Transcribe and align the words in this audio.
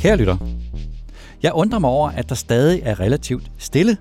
Kære 0.00 0.16
lytter, 0.16 0.36
jeg 1.42 1.52
undrer 1.52 1.78
mig 1.78 1.90
over, 1.90 2.10
at 2.10 2.28
der 2.28 2.34
stadig 2.34 2.80
er 2.84 3.00
relativt 3.00 3.50
stille, 3.58 3.96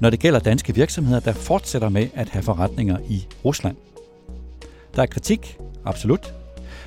når 0.00 0.10
det 0.10 0.20
gælder 0.20 0.40
danske 0.40 0.74
virksomheder, 0.74 1.20
der 1.20 1.32
fortsætter 1.32 1.88
med 1.88 2.08
at 2.14 2.28
have 2.28 2.42
forretninger 2.42 2.98
i 3.08 3.26
Rusland. 3.44 3.76
Der 4.96 5.02
er 5.02 5.06
kritik, 5.06 5.58
absolut, 5.84 6.34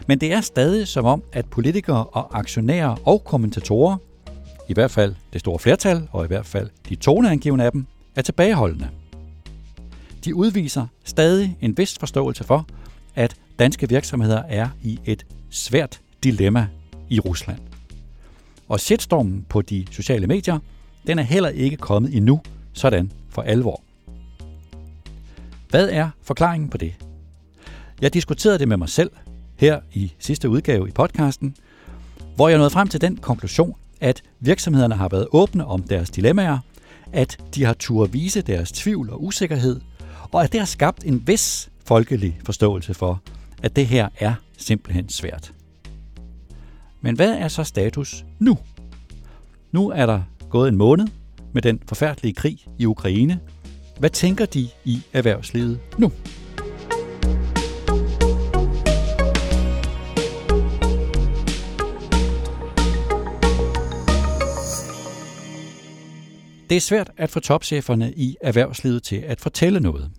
men 0.07 0.19
det 0.19 0.33
er 0.33 0.41
stadig 0.41 0.87
som 0.87 1.05
om, 1.05 1.23
at 1.31 1.45
politikere 1.45 2.03
og 2.03 2.39
aktionærer 2.39 2.95
og 3.05 3.23
kommentatorer, 3.23 3.97
i 4.69 4.73
hvert 4.73 4.91
fald 4.91 5.15
det 5.33 5.41
store 5.41 5.59
flertal, 5.59 6.07
og 6.11 6.25
i 6.25 6.27
hvert 6.27 6.45
fald 6.45 6.69
de 6.89 6.95
toneangivende 6.95 7.65
af 7.65 7.71
dem, 7.71 7.85
er 8.15 8.21
tilbageholdende. 8.21 8.89
De 10.25 10.35
udviser 10.35 10.87
stadig 11.03 11.57
en 11.61 11.77
vis 11.77 11.97
forståelse 11.99 12.43
for, 12.43 12.67
at 13.15 13.35
danske 13.59 13.89
virksomheder 13.89 14.43
er 14.49 14.69
i 14.83 14.99
et 15.05 15.25
svært 15.49 16.01
dilemma 16.23 16.67
i 17.09 17.19
Rusland. 17.19 17.72
Og 18.73 18.79
shitstormen 18.79 19.45
på 19.49 19.61
de 19.61 19.85
sociale 19.91 20.27
medier, 20.27 20.59
den 21.07 21.19
er 21.19 21.23
heller 21.23 21.49
ikke 21.49 21.77
kommet 21.77 22.15
endnu 22.15 22.41
sådan 22.73 23.11
for 23.29 23.41
alvor. 23.41 23.83
Hvad 25.69 25.89
er 25.89 26.09
forklaringen 26.21 26.69
på 26.69 26.77
det? 26.77 26.93
Jeg 28.01 28.13
diskuterede 28.13 28.59
det 28.59 28.67
med 28.67 28.77
mig 28.77 28.89
selv 28.89 29.11
her 29.55 29.79
i 29.93 30.13
sidste 30.19 30.49
udgave 30.49 30.87
i 30.87 30.91
podcasten, 30.91 31.55
hvor 32.35 32.49
jeg 32.49 32.57
nåede 32.57 32.69
frem 32.69 32.87
til 32.87 33.01
den 33.01 33.17
konklusion, 33.17 33.75
at 34.01 34.23
virksomhederne 34.39 34.95
har 34.95 35.09
været 35.09 35.27
åbne 35.31 35.65
om 35.65 35.83
deres 35.83 36.09
dilemmaer, 36.09 36.57
at 37.11 37.37
de 37.55 37.63
har 37.65 37.73
tur 37.73 38.05
vise 38.05 38.41
deres 38.41 38.71
tvivl 38.71 39.09
og 39.09 39.23
usikkerhed, 39.23 39.81
og 40.31 40.43
at 40.43 40.51
det 40.51 40.59
har 40.59 40.65
skabt 40.65 41.03
en 41.05 41.27
vis 41.27 41.69
folkelig 41.85 42.39
forståelse 42.45 42.93
for, 42.93 43.21
at 43.63 43.75
det 43.75 43.87
her 43.87 44.09
er 44.19 44.33
simpelthen 44.57 45.09
svært. 45.09 45.53
Men 47.03 47.15
hvad 47.15 47.37
er 47.37 47.47
så 47.47 47.63
status 47.63 48.25
nu? 48.39 48.57
Nu 49.71 49.89
er 49.89 50.05
der 50.05 50.21
gået 50.49 50.69
en 50.69 50.77
måned 50.77 51.07
med 51.53 51.61
den 51.61 51.81
forfærdelige 51.87 52.33
krig 52.33 52.57
i 52.79 52.85
Ukraine. 52.85 53.39
Hvad 53.99 54.09
tænker 54.09 54.45
de 54.45 54.67
i 54.85 55.01
erhvervslivet 55.13 55.79
nu? 55.97 56.11
Det 66.69 66.77
er 66.77 66.81
svært 66.81 67.11
at 67.17 67.29
få 67.29 67.39
topcheferne 67.39 68.13
i 68.13 68.35
erhvervslivet 68.41 69.03
til 69.03 69.15
at 69.15 69.41
fortælle 69.41 69.79
noget. 69.79 70.11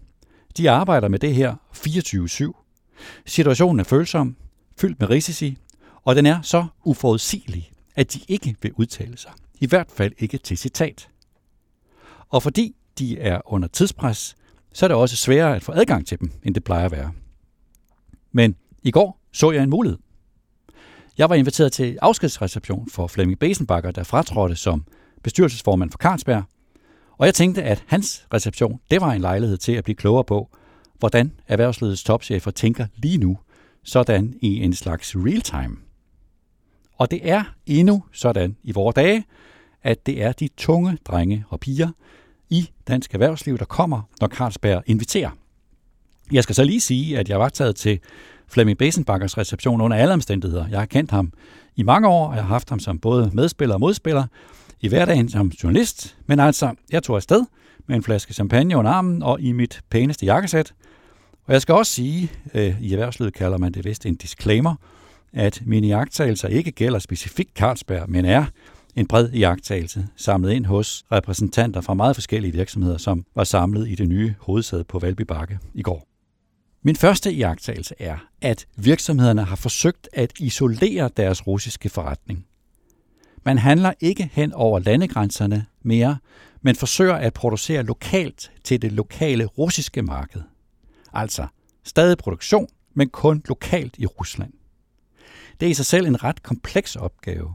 De 0.57 0.71
arbejder 0.71 1.09
med 1.09 1.19
det 1.19 1.35
her 1.35 1.55
24-7. 1.77 3.23
Situationen 3.27 3.81
er 3.81 3.85
følsom, 3.85 4.37
fyldt 4.81 5.01
med 5.01 5.11
risici, 5.11 5.59
og 6.05 6.17
den 6.17 6.27
er 6.27 6.43
så 6.43 6.67
uforudsigelig, 6.85 7.71
at 7.97 8.13
de 8.13 8.21
ikke 8.29 8.57
vil 8.63 8.73
udtale 8.73 9.19
sig. 9.19 9.33
I 9.61 9.67
hvert 9.67 9.91
fald 9.91 10.13
ikke 10.19 10.39
til 10.39 10.59
citat. 10.59 11.09
Og 12.29 12.43
fordi 12.43 12.77
de 12.99 13.19
er 13.19 13.53
under 13.53 13.69
tidspres, 13.69 14.37
så 14.73 14.87
er 14.87 14.89
det 14.89 14.97
også 14.97 15.17
sværere 15.17 15.57
at 15.57 15.63
få 15.63 15.73
adgang 15.73 16.07
til 16.07 16.21
dem, 16.21 16.33
end 16.43 16.55
det 16.55 16.65
plejer 16.65 16.85
at 16.85 16.93
være. 16.93 17.13
Men 18.33 18.57
i 18.83 18.91
går 18.91 19.21
så 19.33 19.51
jeg 19.51 19.63
en 19.63 19.71
mulighed. 19.71 19.99
Jeg 21.19 21.31
var 21.31 21.35
inviteret 21.35 21.73
til 21.73 21.99
afskedsreception 22.03 22.91
for 22.91 23.07
Flemming 23.07 23.39
Besenbakker, 23.39 23.91
der 23.91 24.03
fratrådte 24.03 24.57
som 24.57 24.85
bestyrelsesformand 25.23 25.91
for 25.91 25.99
Carlsberg, 25.99 26.45
og 27.19 27.27
jeg 27.27 27.35
tænkte, 27.35 27.63
at 27.63 27.85
hans 27.87 28.27
reception, 28.35 28.81
det 28.91 29.01
var 29.01 29.13
en 29.13 29.21
lejlighed 29.21 29.57
til 29.57 29.73
at 29.73 29.85
blive 29.85 29.97
klogere 29.97 30.25
på, 30.25 30.57
hvordan 30.99 31.33
erhvervslivets 31.47 32.05
topchefer 32.05 32.51
tænker 32.51 32.87
lige 32.97 33.19
nu, 33.19 33.39
sådan 33.83 34.35
i 34.41 34.63
en 34.63 34.73
slags 34.73 35.17
real-time. 35.17 35.77
Og 36.99 37.11
det 37.11 37.31
er 37.31 37.45
endnu 37.67 38.05
sådan 38.13 38.57
i 38.63 38.73
vores 38.73 38.95
dage, 38.95 39.25
at 39.83 40.07
det 40.07 40.23
er 40.23 40.33
de 40.33 40.49
tunge 40.57 40.99
drenge 41.05 41.45
og 41.49 41.61
piger 41.61 41.89
i 42.51 42.71
dansk 42.89 43.15
erhvervsliv, 43.15 43.59
der 43.59 43.65
kommer, 43.65 44.03
når 44.21 44.29
Carlsberg 44.29 44.83
inviterer. 44.87 45.31
Jeg 46.33 46.43
skal 46.43 46.55
så 46.55 46.65
lige 46.65 46.81
sige, 46.81 47.19
at 47.19 47.29
jeg 47.29 47.41
var 47.41 47.49
taget 47.49 47.77
til 47.77 48.01
Flemming 48.49 48.79
Besenbakkers 48.79 49.39
reception 49.39 49.81
under 49.81 49.97
alle 49.97 50.15
omstændigheder. 50.15 50.69
Jeg 50.69 50.79
har 50.79 50.87
kendt 50.87 51.11
ham 51.11 51.33
i 51.77 51.83
mange 51.83 52.09
år, 52.09 52.29
og 52.29 52.35
jeg 52.35 52.43
har 52.43 52.49
haft 52.49 52.71
ham 52.71 52.79
som 52.79 52.99
både 52.99 53.31
medspiller 53.33 53.75
og 53.75 53.81
modspiller 53.81 54.27
i 54.81 54.89
hverdagen 54.89 55.29
som 55.29 55.49
journalist. 55.49 56.17
Men 56.27 56.41
altså, 56.41 56.75
jeg 56.93 57.03
tog 57.03 57.17
afsted 57.17 57.45
med 57.87 57.97
en 57.97 58.03
flaske 58.03 58.35
champagne 58.35 58.77
under 58.77 58.91
armen 58.91 59.23
og 59.23 59.41
i 59.41 59.53
mit 59.53 59.81
pæneste 59.91 60.27
jakkesæt. 60.27 60.75
Og 61.47 61.53
jeg 61.53 61.63
skal 61.63 61.75
også 61.75 61.93
sige, 61.93 62.31
øh, 62.55 62.83
i 62.83 62.93
erhvervslivet 62.93 63.35
kalder 63.35 63.59
man 63.59 63.73
det 63.73 63.85
vist 63.85 64.07
en 64.07 64.15
disclaimer, 64.15 64.75
at 65.35 65.63
mine 65.67 65.87
jagttagelser 65.87 66.49
ikke 66.49 66.73
gælder 66.73 66.99
specifikt 66.99 67.57
Carlsberg, 67.57 68.11
men 68.11 68.25
er 68.25 68.45
en 68.97 69.07
bred 69.07 69.31
jagttagelse 69.31 70.07
samlet 70.17 70.53
ind 70.53 70.67
hos 70.67 71.05
repræsentanter 71.13 71.81
fra 71.81 71.95
meget 71.95 72.17
forskellige 72.17 72.53
virksomheder, 72.53 72.99
som 72.99 73.25
var 73.35 73.45
samlet 73.45 73.89
i 73.89 73.95
det 73.95 74.09
nye 74.09 74.35
hovedsæde 74.41 74.85
på 74.85 74.99
Valby 74.99 75.23
Bakke 75.23 75.59
i 75.75 75.83
går. 75.83 76.07
Min 76.83 76.97
første 76.97 77.31
jagttagelse 77.31 77.95
er, 77.99 78.17
at 78.41 78.67
virksomhederne 78.77 79.45
har 79.45 79.57
forsøgt 79.57 80.09
at 80.13 80.33
isolere 80.41 81.11
deres 81.17 81.47
russiske 81.47 81.89
forretning. 81.89 82.47
Man 83.45 83.59
handler 83.59 83.93
ikke 84.01 84.31
hen 84.33 84.53
over 84.53 84.79
landegrænserne 84.79 85.67
mere, 85.83 86.19
men 86.63 86.77
forsøger 86.77 87.15
at 87.15 87.35
producere 87.35 87.83
lokalt 87.83 88.53
til 88.65 88.83
det 88.83 88.93
lokale 88.93 89.45
russiske 89.45 90.03
marked. 90.03 90.43
Altså 91.13 91.47
stadig 91.85 92.19
produktion, 92.19 92.67
men 92.95 93.09
kun 93.09 93.43
lokalt 93.49 93.95
i 93.99 94.07
Rusland. 94.07 94.53
Det 95.61 95.67
er 95.67 95.71
i 95.71 95.75
sig 95.75 95.87
selv 95.87 96.07
en 96.07 96.25
ret 96.25 96.43
kompleks 96.43 96.97
opgave. 96.97 97.55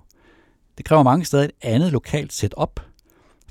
Det 0.77 0.85
kræver 0.85 1.03
mange 1.03 1.25
steder 1.25 1.43
et 1.43 1.51
andet 1.61 1.91
lokalt 1.91 2.33
setup. 2.33 2.79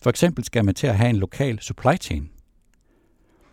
For 0.03 0.11
eksempel 0.11 0.45
skal 0.45 0.65
man 0.65 0.75
til 0.75 0.87
at 0.87 0.97
have 0.97 1.11
en 1.11 1.17
lokal 1.17 1.61
supply 1.61 1.97
chain. 2.01 2.31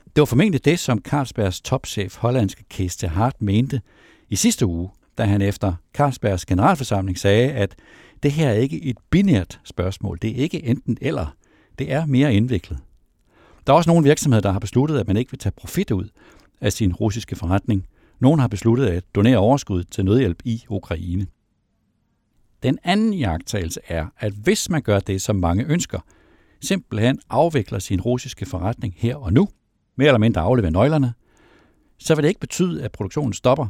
Det 0.05 0.21
var 0.21 0.25
formentlig 0.25 0.65
det, 0.65 0.79
som 0.79 1.01
Carlsbergs 1.01 1.61
topchef, 1.61 2.17
hollandske 2.17 2.63
Kiste 2.69 3.07
Hart, 3.07 3.41
mente 3.41 3.81
i 4.29 4.35
sidste 4.35 4.65
uge, 4.65 4.89
da 5.17 5.23
han 5.23 5.41
efter 5.41 5.73
Carlsbergs 5.93 6.45
generalforsamling 6.45 7.19
sagde, 7.19 7.51
at 7.51 7.75
det 8.23 8.31
her 8.31 8.49
er 8.49 8.53
ikke 8.53 8.83
et 8.83 8.97
binært 9.09 9.59
spørgsmål. 9.63 10.17
Det 10.21 10.29
er 10.31 10.35
ikke 10.35 10.63
enten 10.63 10.97
eller. 11.01 11.35
Det 11.79 11.91
er 11.91 12.05
mere 12.05 12.33
indviklet. 12.33 12.79
Der 13.67 13.73
er 13.73 13.77
også 13.77 13.89
nogle 13.89 14.03
virksomheder, 14.03 14.41
der 14.41 14.51
har 14.51 14.59
besluttet, 14.59 14.99
at 14.99 15.07
man 15.07 15.17
ikke 15.17 15.31
vil 15.31 15.39
tage 15.39 15.53
profit 15.57 15.91
ud 15.91 16.09
af 16.61 16.73
sin 16.73 16.93
russiske 16.93 17.35
forretning, 17.35 17.87
nogen 18.19 18.39
har 18.39 18.47
besluttet 18.47 18.85
at 18.85 19.03
donere 19.15 19.37
overskud 19.37 19.83
til 19.83 20.05
nødhjælp 20.05 20.41
i 20.45 20.63
Ukraine. 20.69 21.27
Den 22.63 22.77
anden 22.83 23.13
jagttagelse 23.13 23.79
er, 23.87 24.05
at 24.19 24.33
hvis 24.33 24.69
man 24.69 24.81
gør 24.81 24.99
det, 24.99 25.21
som 25.21 25.35
mange 25.35 25.65
ønsker, 25.65 25.99
simpelthen 26.61 27.19
afvikler 27.29 27.79
sin 27.79 28.01
russiske 28.01 28.45
forretning 28.45 28.93
her 28.97 29.15
og 29.15 29.33
nu, 29.33 29.47
mere 29.95 30.07
eller 30.07 30.19
mindre 30.19 30.41
afleverer 30.41 30.71
nøglerne, 30.71 31.13
så 31.97 32.15
vil 32.15 32.23
det 32.23 32.29
ikke 32.29 32.39
betyde, 32.39 32.83
at 32.83 32.91
produktionen 32.91 33.33
stopper. 33.33 33.67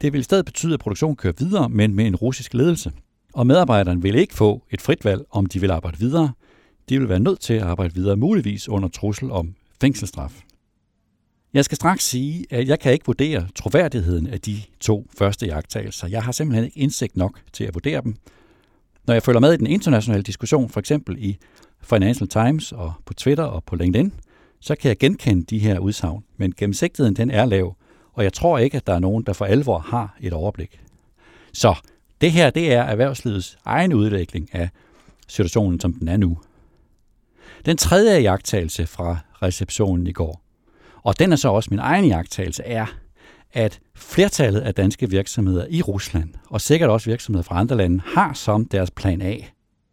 Det 0.00 0.12
vil 0.12 0.20
i 0.20 0.22
stedet 0.22 0.44
betyde, 0.44 0.74
at 0.74 0.80
produktionen 0.80 1.16
kører 1.16 1.34
videre, 1.38 1.68
men 1.68 1.94
med 1.94 2.06
en 2.06 2.16
russisk 2.16 2.54
ledelse. 2.54 2.92
Og 3.32 3.46
medarbejderne 3.46 4.02
vil 4.02 4.14
ikke 4.14 4.34
få 4.34 4.62
et 4.70 4.80
frit 4.80 5.04
valg, 5.04 5.24
om 5.30 5.46
de 5.46 5.60
vil 5.60 5.70
arbejde 5.70 5.98
videre. 5.98 6.32
De 6.88 6.98
vil 6.98 7.08
være 7.08 7.20
nødt 7.20 7.40
til 7.40 7.54
at 7.54 7.62
arbejde 7.62 7.94
videre, 7.94 8.16
muligvis 8.16 8.68
under 8.68 8.88
trussel 8.88 9.30
om 9.30 9.54
fængselsstraf. 9.80 10.42
Jeg 11.54 11.64
skal 11.64 11.76
straks 11.76 12.04
sige, 12.04 12.46
at 12.50 12.68
jeg 12.68 12.80
kan 12.80 12.92
ikke 12.92 13.06
vurdere 13.06 13.48
troværdigheden 13.54 14.26
af 14.26 14.40
de 14.40 14.62
to 14.80 15.06
første 15.18 15.46
jagttagelser. 15.46 16.08
Jeg 16.08 16.22
har 16.22 16.32
simpelthen 16.32 16.64
ikke 16.64 16.78
indsigt 16.78 17.16
nok 17.16 17.40
til 17.52 17.64
at 17.64 17.74
vurdere 17.74 18.00
dem. 18.02 18.16
Når 19.06 19.14
jeg 19.14 19.22
følger 19.22 19.40
med 19.40 19.52
i 19.52 19.56
den 19.56 19.66
internationale 19.66 20.22
diskussion, 20.22 20.68
for 20.68 20.80
eksempel 20.80 21.16
i 21.18 21.38
Financial 21.82 22.28
Times 22.28 22.72
og 22.72 22.92
på 23.04 23.14
Twitter 23.14 23.44
og 23.44 23.64
på 23.64 23.76
LinkedIn, 23.76 24.12
så 24.60 24.74
kan 24.74 24.88
jeg 24.88 24.98
genkende 24.98 25.42
de 25.42 25.58
her 25.58 25.78
udsagn. 25.78 26.24
Men 26.36 26.54
gennemsigtigheden 26.56 27.16
den 27.16 27.30
er 27.30 27.44
lav, 27.44 27.76
og 28.12 28.24
jeg 28.24 28.32
tror 28.32 28.58
ikke, 28.58 28.76
at 28.76 28.86
der 28.86 28.94
er 28.94 28.98
nogen, 28.98 29.24
der 29.24 29.32
for 29.32 29.44
alvor 29.44 29.78
har 29.78 30.16
et 30.20 30.32
overblik. 30.32 30.80
Så 31.52 31.74
det 32.20 32.32
her, 32.32 32.50
det 32.50 32.72
er 32.72 32.82
erhvervslivets 32.82 33.58
egen 33.64 33.92
udvikling 33.92 34.54
af 34.54 34.68
situationen, 35.28 35.80
som 35.80 35.92
den 35.92 36.08
er 36.08 36.16
nu. 36.16 36.38
Den 37.66 37.76
tredje 37.76 38.20
jagttagelse 38.20 38.86
fra 38.86 39.18
receptionen 39.42 40.06
i 40.06 40.12
går, 40.12 40.42
og 41.02 41.18
den 41.18 41.32
er 41.32 41.36
så 41.36 41.48
også 41.48 41.68
min 41.70 41.78
egen 41.78 42.04
jagttagelse, 42.04 42.62
er, 42.62 42.86
at 43.52 43.80
flertallet 43.94 44.60
af 44.60 44.74
danske 44.74 45.10
virksomheder 45.10 45.66
i 45.70 45.82
Rusland, 45.82 46.34
og 46.50 46.60
sikkert 46.60 46.90
også 46.90 47.10
virksomheder 47.10 47.42
fra 47.42 47.60
andre 47.60 47.76
lande, 47.76 48.00
har 48.06 48.32
som 48.32 48.64
deres 48.64 48.90
plan 48.90 49.22
A, 49.22 49.36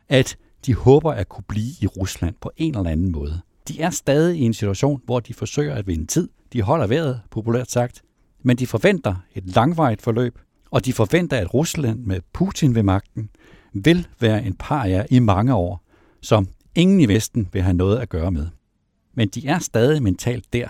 at 0.10 0.38
de 0.66 0.76
håber 0.76 1.12
at 1.12 1.30
kunne 1.30 1.44
blive 1.48 1.72
i 1.82 1.88
Rusland 1.88 2.36
på 2.42 2.52
en 2.58 2.78
eller 2.78 2.90
anden 2.90 3.12
måde. 3.12 3.42
De 3.68 3.82
er 3.82 3.90
stadig 3.90 4.40
i 4.40 4.42
en 4.42 4.54
situation, 4.54 5.02
hvor 5.06 5.20
de 5.20 5.34
forsøger 5.34 5.76
at 5.76 5.88
vinde 5.88 6.06
tid. 6.06 6.30
De 6.54 6.62
holder 6.62 6.88
vejret, 6.88 7.22
populært 7.32 7.72
sagt, 7.72 8.02
men 8.44 8.58
de 8.58 8.68
forventer 8.68 9.16
et 9.36 9.56
langvarigt 9.56 10.02
forløb, 10.02 10.40
og 10.72 10.86
de 10.86 10.94
forventer, 10.94 11.38
at 11.38 11.54
Rusland 11.54 12.00
med 12.00 12.22
Putin 12.34 12.76
ved 12.76 12.84
magten 12.84 13.30
vil 13.74 14.08
være 14.20 14.46
en 14.46 14.54
par 14.54 15.06
i 15.10 15.20
mange 15.20 15.54
år, 15.54 15.84
som 16.22 16.48
ingen 16.76 17.00
i 17.00 17.08
Vesten 17.08 17.50
vil 17.54 17.62
have 17.62 17.74
noget 17.74 17.98
at 17.98 18.10
gøre 18.10 18.32
med. 18.32 18.48
Men 19.14 19.28
de 19.28 19.48
er 19.48 19.60
stadig 19.60 20.04
mentalt 20.04 20.54
der, 20.54 20.68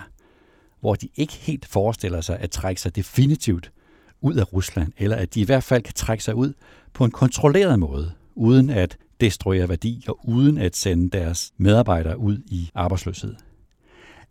hvor 0.80 0.94
de 0.94 1.08
ikke 1.16 1.32
helt 1.32 1.66
forestiller 1.66 2.20
sig 2.20 2.38
at 2.38 2.50
trække 2.50 2.80
sig 2.80 2.96
definitivt 2.96 3.72
ud 4.20 4.34
af 4.34 4.52
Rusland, 4.52 4.92
eller 4.98 5.16
at 5.16 5.34
de 5.34 5.40
i 5.40 5.44
hvert 5.44 5.64
fald 5.64 5.82
kan 5.82 5.94
trække 5.94 6.24
sig 6.24 6.34
ud 6.34 6.52
på 6.92 7.04
en 7.04 7.10
kontrolleret 7.10 7.78
måde, 7.78 8.12
uden 8.34 8.70
at 8.70 8.96
destruere 9.20 9.68
værdi 9.68 10.04
og 10.08 10.28
uden 10.28 10.58
at 10.58 10.76
sende 10.76 11.10
deres 11.10 11.52
medarbejdere 11.56 12.18
ud 12.18 12.38
i 12.46 12.70
arbejdsløshed. 12.74 13.34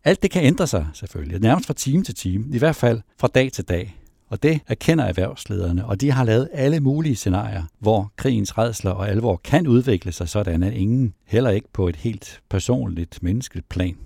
Alt 0.03 0.21
det 0.21 0.31
kan 0.31 0.44
ændre 0.44 0.67
sig 0.67 0.88
selvfølgelig, 0.94 1.39
nærmest 1.39 1.67
fra 1.67 1.73
time 1.73 2.03
til 2.03 2.15
time, 2.15 2.55
i 2.55 2.57
hvert 2.57 2.75
fald 2.75 3.01
fra 3.19 3.27
dag 3.27 3.51
til 3.51 3.63
dag. 3.63 3.97
Og 4.29 4.43
det 4.43 4.59
erkender 4.67 5.03
erhvervslederne, 5.03 5.85
og 5.85 6.01
de 6.01 6.11
har 6.11 6.23
lavet 6.23 6.50
alle 6.53 6.79
mulige 6.79 7.15
scenarier, 7.15 7.63
hvor 7.79 8.11
krigens 8.15 8.57
redsler 8.57 8.91
og 8.91 9.09
alvor 9.09 9.41
kan 9.43 9.67
udvikle 9.67 10.11
sig 10.11 10.29
sådan, 10.29 10.63
at 10.63 10.73
ingen, 10.73 11.13
heller 11.25 11.50
ikke 11.50 11.67
på 11.73 11.88
et 11.88 11.95
helt 11.95 12.41
personligt, 12.50 13.23
menneskeligt 13.23 13.69
plan, 13.69 13.97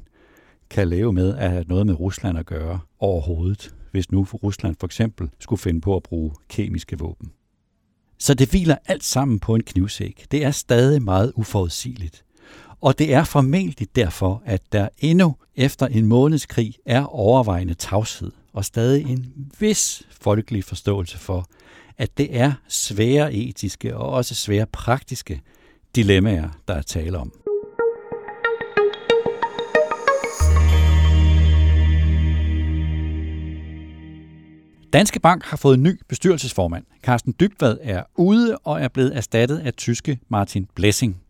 kan 0.71 0.87
leve 0.87 1.13
med 1.13 1.35
at 1.37 1.51
have 1.51 1.65
noget 1.67 1.85
med 1.85 1.99
Rusland 1.99 2.37
at 2.37 2.45
gøre 2.45 2.79
overhovedet, 2.99 3.75
hvis 3.91 4.11
nu 4.11 4.25
for 4.25 4.37
Rusland 4.37 4.75
for 4.79 4.87
eksempel 4.87 5.29
skulle 5.39 5.59
finde 5.59 5.81
på 5.81 5.95
at 5.95 6.03
bruge 6.03 6.31
kemiske 6.49 6.99
våben. 6.99 7.31
Så 8.19 8.33
det 8.33 8.49
hviler 8.49 8.75
alt 8.85 9.03
sammen 9.03 9.39
på 9.39 9.55
en 9.55 9.63
knivsæk. 9.63 10.25
Det 10.31 10.45
er 10.45 10.51
stadig 10.51 11.01
meget 11.01 11.33
uforudsigeligt. 11.35 12.25
Og 12.81 12.99
det 12.99 13.13
er 13.13 13.23
formentlig 13.23 13.95
derfor, 13.95 14.43
at 14.45 14.61
der 14.71 14.89
endnu 14.99 15.35
efter 15.55 15.87
en 15.87 16.05
måneds 16.05 16.45
krig 16.45 16.75
er 16.85 17.03
overvejende 17.03 17.73
tavshed 17.73 18.31
og 18.53 18.65
stadig 18.65 19.05
en 19.05 19.33
vis 19.59 20.03
folkelig 20.09 20.63
forståelse 20.63 21.17
for, 21.17 21.47
at 21.97 22.17
det 22.17 22.37
er 22.37 22.53
svære 22.67 23.33
etiske 23.33 23.97
og 23.97 24.09
også 24.09 24.35
svære 24.35 24.65
praktiske 24.65 25.41
dilemmaer, 25.95 26.49
der 26.67 26.73
er 26.73 26.81
tale 26.81 27.17
om. 27.17 27.40
Danske 34.93 35.19
Bank 35.19 35.43
har 35.43 35.57
fået 35.57 35.77
en 35.77 35.83
ny 35.83 35.99
bestyrelsesformand. 36.07 36.85
Carsten 37.03 37.35
Dybvad 37.39 37.77
er 37.81 38.03
ude 38.15 38.57
og 38.57 38.81
er 38.81 38.87
blevet 38.87 39.17
erstattet 39.17 39.57
af 39.57 39.73
tyske 39.73 40.19
Martin 40.29 40.67
Blessing. 40.75 41.21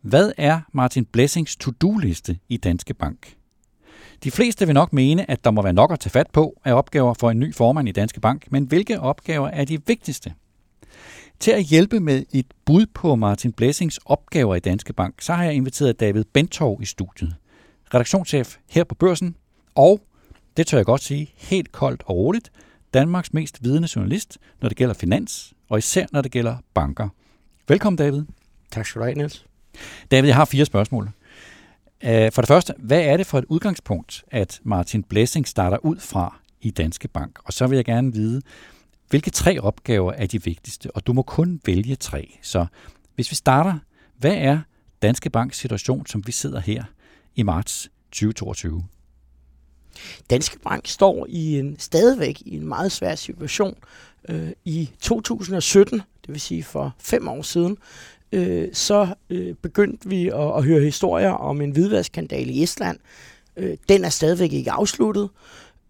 Hvad 0.00 0.32
er 0.36 0.60
Martin 0.72 1.04
Blessings 1.04 1.56
to-do-liste 1.56 2.38
i 2.48 2.56
Danske 2.56 2.94
Bank? 2.94 3.36
De 4.24 4.30
fleste 4.30 4.66
vil 4.66 4.74
nok 4.74 4.92
mene, 4.92 5.30
at 5.30 5.44
der 5.44 5.50
må 5.50 5.62
være 5.62 5.72
nok 5.72 5.92
at 5.92 6.00
tage 6.00 6.10
fat 6.10 6.26
på 6.32 6.60
af 6.64 6.72
opgaver 6.72 7.14
for 7.14 7.30
en 7.30 7.40
ny 7.40 7.54
formand 7.54 7.88
i 7.88 7.92
Danske 7.92 8.20
Bank, 8.20 8.52
men 8.52 8.64
hvilke 8.64 9.00
opgaver 9.00 9.48
er 9.48 9.64
de 9.64 9.86
vigtigste? 9.86 10.34
Til 11.40 11.50
at 11.50 11.62
hjælpe 11.62 12.00
med 12.00 12.24
et 12.32 12.46
bud 12.64 12.86
på 12.94 13.14
Martin 13.14 13.52
Blessings 13.52 14.00
opgaver 14.04 14.54
i 14.54 14.60
Danske 14.60 14.92
Bank, 14.92 15.20
så 15.20 15.32
har 15.32 15.44
jeg 15.44 15.54
inviteret 15.54 16.00
David 16.00 16.24
Bentov 16.32 16.82
i 16.82 16.84
studiet. 16.84 17.34
Redaktionschef 17.94 18.56
her 18.70 18.84
på 18.84 18.94
Børsen, 18.94 19.36
og, 19.74 20.00
det 20.56 20.66
tør 20.66 20.78
jeg 20.78 20.86
godt 20.86 21.02
sige, 21.02 21.32
helt 21.36 21.72
koldt 21.72 22.02
og 22.06 22.16
roligt, 22.16 22.52
Danmarks 22.94 23.32
mest 23.32 23.64
vidende 23.64 23.88
journalist, 23.96 24.38
når 24.60 24.68
det 24.68 24.78
gælder 24.78 24.94
finans, 24.94 25.54
og 25.68 25.78
især 25.78 26.06
når 26.12 26.22
det 26.22 26.32
gælder 26.32 26.56
banker. 26.74 27.08
Velkommen, 27.68 27.98
David. 27.98 28.22
Tak 28.70 28.86
skal 28.86 29.00
du 29.00 29.04
have, 29.04 29.14
Niels. 29.14 29.46
David, 30.10 30.28
jeg 30.28 30.36
har 30.36 30.44
fire 30.44 30.64
spørgsmål. 30.64 31.10
Øh, 32.04 32.32
for 32.32 32.42
det 32.42 32.48
første, 32.48 32.74
hvad 32.78 33.00
er 33.00 33.16
det 33.16 33.26
for 33.26 33.38
et 33.38 33.44
udgangspunkt, 33.48 34.24
at 34.30 34.60
Martin 34.62 35.02
Blessing 35.02 35.48
starter 35.48 35.84
ud 35.84 35.96
fra 35.96 36.40
i 36.60 36.70
Danske 36.70 37.08
Bank? 37.08 37.38
Og 37.44 37.52
så 37.52 37.66
vil 37.66 37.76
jeg 37.76 37.84
gerne 37.84 38.12
vide, 38.12 38.42
hvilke 39.08 39.30
tre 39.30 39.60
opgaver 39.60 40.12
er 40.12 40.26
de 40.26 40.44
vigtigste? 40.44 40.90
Og 40.90 41.06
du 41.06 41.12
må 41.12 41.22
kun 41.22 41.60
vælge 41.66 41.96
tre. 41.96 42.38
Så 42.42 42.66
hvis 43.14 43.30
vi 43.30 43.36
starter, 43.36 43.78
hvad 44.18 44.34
er 44.34 44.60
Danske 45.02 45.30
Banks 45.30 45.58
situation, 45.58 46.06
som 46.06 46.26
vi 46.26 46.32
sidder 46.32 46.60
her 46.60 46.84
i 47.34 47.42
marts 47.42 47.88
2022? 48.12 48.84
Danske 50.30 50.58
Bank 50.58 50.86
står 50.86 51.26
i 51.28 51.58
en 51.58 51.76
stadigvæk 51.78 52.42
i 52.46 52.56
en 52.56 52.68
meget 52.68 52.92
svær 52.92 53.14
situation. 53.14 53.76
Øh, 54.28 54.50
I 54.64 54.90
2017, 55.00 55.98
det 55.98 56.32
vil 56.32 56.40
sige 56.40 56.62
for 56.62 56.94
fem 56.98 57.28
år 57.28 57.42
siden, 57.42 57.78
øh, 58.32 58.68
så 58.72 59.08
øh, 59.30 59.54
begyndte 59.54 60.08
vi 60.08 60.28
at, 60.28 60.56
at 60.56 60.64
høre 60.64 60.80
historier 60.80 61.30
om 61.30 61.60
en 61.60 61.70
hvidvaskskandal 61.70 62.50
i 62.50 62.62
Estland. 62.62 62.98
Øh, 63.56 63.76
den 63.88 64.04
er 64.04 64.08
stadigvæk 64.08 64.52
ikke 64.52 64.70
afsluttet. 64.70 65.28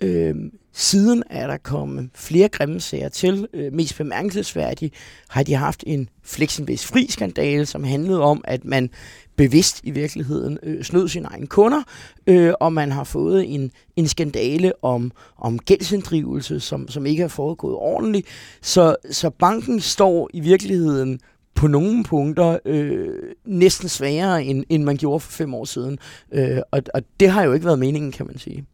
Øh, 0.00 0.34
siden 0.78 1.22
er 1.30 1.46
der 1.46 1.56
kommet 1.56 2.10
flere 2.14 2.48
grimme 2.48 2.80
sager 2.80 3.08
til. 3.08 3.48
Øh, 3.52 3.72
mest 3.72 3.96
bemærkelsesværdigt 3.96 4.94
har 5.28 5.42
de 5.42 5.54
haft 5.54 5.84
en 5.86 6.08
Flexinvest 6.22 6.86
fri 6.86 7.06
skandale, 7.10 7.66
som 7.66 7.84
handlede 7.84 8.20
om, 8.20 8.44
at 8.44 8.64
man 8.64 8.90
bevidst 9.36 9.80
i 9.84 9.90
virkeligheden 9.90 10.58
øh, 10.62 10.84
snød 10.84 11.08
sine 11.08 11.26
egne 11.26 11.46
kunder, 11.46 11.82
øh, 12.26 12.52
og 12.60 12.72
man 12.72 12.92
har 12.92 13.04
fået 13.04 13.54
en, 13.54 13.70
en 13.96 14.08
skandale 14.08 14.72
om, 14.84 15.12
om 15.38 15.58
gældsinddrivelse, 15.58 16.60
som, 16.60 16.88
som 16.88 17.06
ikke 17.06 17.22
er 17.22 17.28
foregået 17.28 17.74
ordentligt. 17.74 18.26
Så, 18.62 18.96
så 19.10 19.30
banken 19.30 19.80
står 19.80 20.30
i 20.32 20.40
virkeligheden 20.40 21.20
på 21.54 21.66
nogle 21.66 22.04
punkter 22.04 22.58
øh, 22.64 23.08
næsten 23.44 23.88
sværere, 23.88 24.44
end, 24.44 24.64
end 24.68 24.82
man 24.84 24.96
gjorde 24.96 25.20
for 25.20 25.32
fem 25.32 25.54
år 25.54 25.64
siden. 25.64 25.98
Øh, 26.32 26.58
og, 26.70 26.82
og 26.94 27.02
det 27.20 27.30
har 27.30 27.44
jo 27.44 27.52
ikke 27.52 27.66
været 27.66 27.78
meningen, 27.78 28.12
kan 28.12 28.26
man 28.26 28.38
sige. 28.38 28.66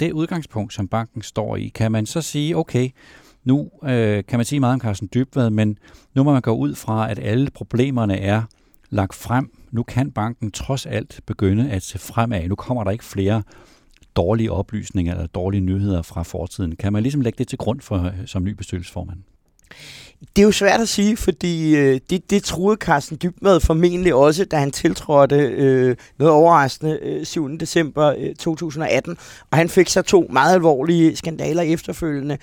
Det 0.00 0.12
udgangspunkt, 0.12 0.74
som 0.74 0.88
banken 0.88 1.22
står 1.22 1.56
i, 1.56 1.68
kan 1.68 1.92
man 1.92 2.06
så 2.06 2.20
sige, 2.20 2.56
okay, 2.56 2.90
nu 3.44 3.70
øh, 3.84 4.24
kan 4.28 4.38
man 4.38 4.44
sige 4.44 4.60
meget 4.60 4.74
om 4.74 4.80
Carsten 4.80 5.08
Dybvad, 5.14 5.50
men 5.50 5.78
nu 6.14 6.22
må 6.22 6.32
man 6.32 6.42
gå 6.42 6.56
ud 6.56 6.74
fra, 6.74 7.10
at 7.10 7.18
alle 7.18 7.50
problemerne 7.50 8.18
er 8.18 8.42
lagt 8.90 9.14
frem. 9.14 9.50
Nu 9.70 9.82
kan 9.82 10.10
banken 10.10 10.50
trods 10.50 10.86
alt 10.86 11.20
begynde 11.26 11.70
at 11.70 11.82
se 11.82 11.98
fremad. 11.98 12.48
Nu 12.48 12.54
kommer 12.54 12.84
der 12.84 12.90
ikke 12.90 13.04
flere 13.04 13.42
dårlige 14.16 14.52
oplysninger 14.52 15.14
eller 15.14 15.26
dårlige 15.26 15.60
nyheder 15.60 16.02
fra 16.02 16.22
fortiden. 16.22 16.76
Kan 16.76 16.92
man 16.92 17.02
ligesom 17.02 17.20
lægge 17.20 17.38
det 17.38 17.48
til 17.48 17.58
grund 17.58 17.80
for, 17.80 18.02
øh, 18.02 18.26
som 18.26 18.44
ny 18.44 18.50
bestyrelsesformand? 18.50 19.18
Det 20.36 20.42
er 20.42 20.46
jo 20.46 20.52
svært 20.52 20.80
at 20.80 20.88
sige, 20.88 21.16
fordi 21.16 21.76
øh, 21.76 22.00
det, 22.10 22.30
det 22.30 22.44
troede 22.44 22.76
Carsten 22.76 23.18
Dybmad 23.22 23.60
formentlig 23.60 24.14
også, 24.14 24.44
da 24.44 24.56
han 24.56 24.70
tiltrådte 24.70 25.36
øh, 25.36 25.96
noget 26.18 26.34
overraskende 26.34 26.98
øh, 27.02 27.26
7. 27.26 27.58
december 27.58 28.14
øh, 28.18 28.34
2018. 28.34 29.16
Og 29.50 29.58
han 29.58 29.68
fik 29.68 29.88
så 29.88 30.02
to 30.02 30.26
meget 30.30 30.54
alvorlige 30.54 31.16
skandaler 31.16 31.62
efterfølgende. 31.62 32.38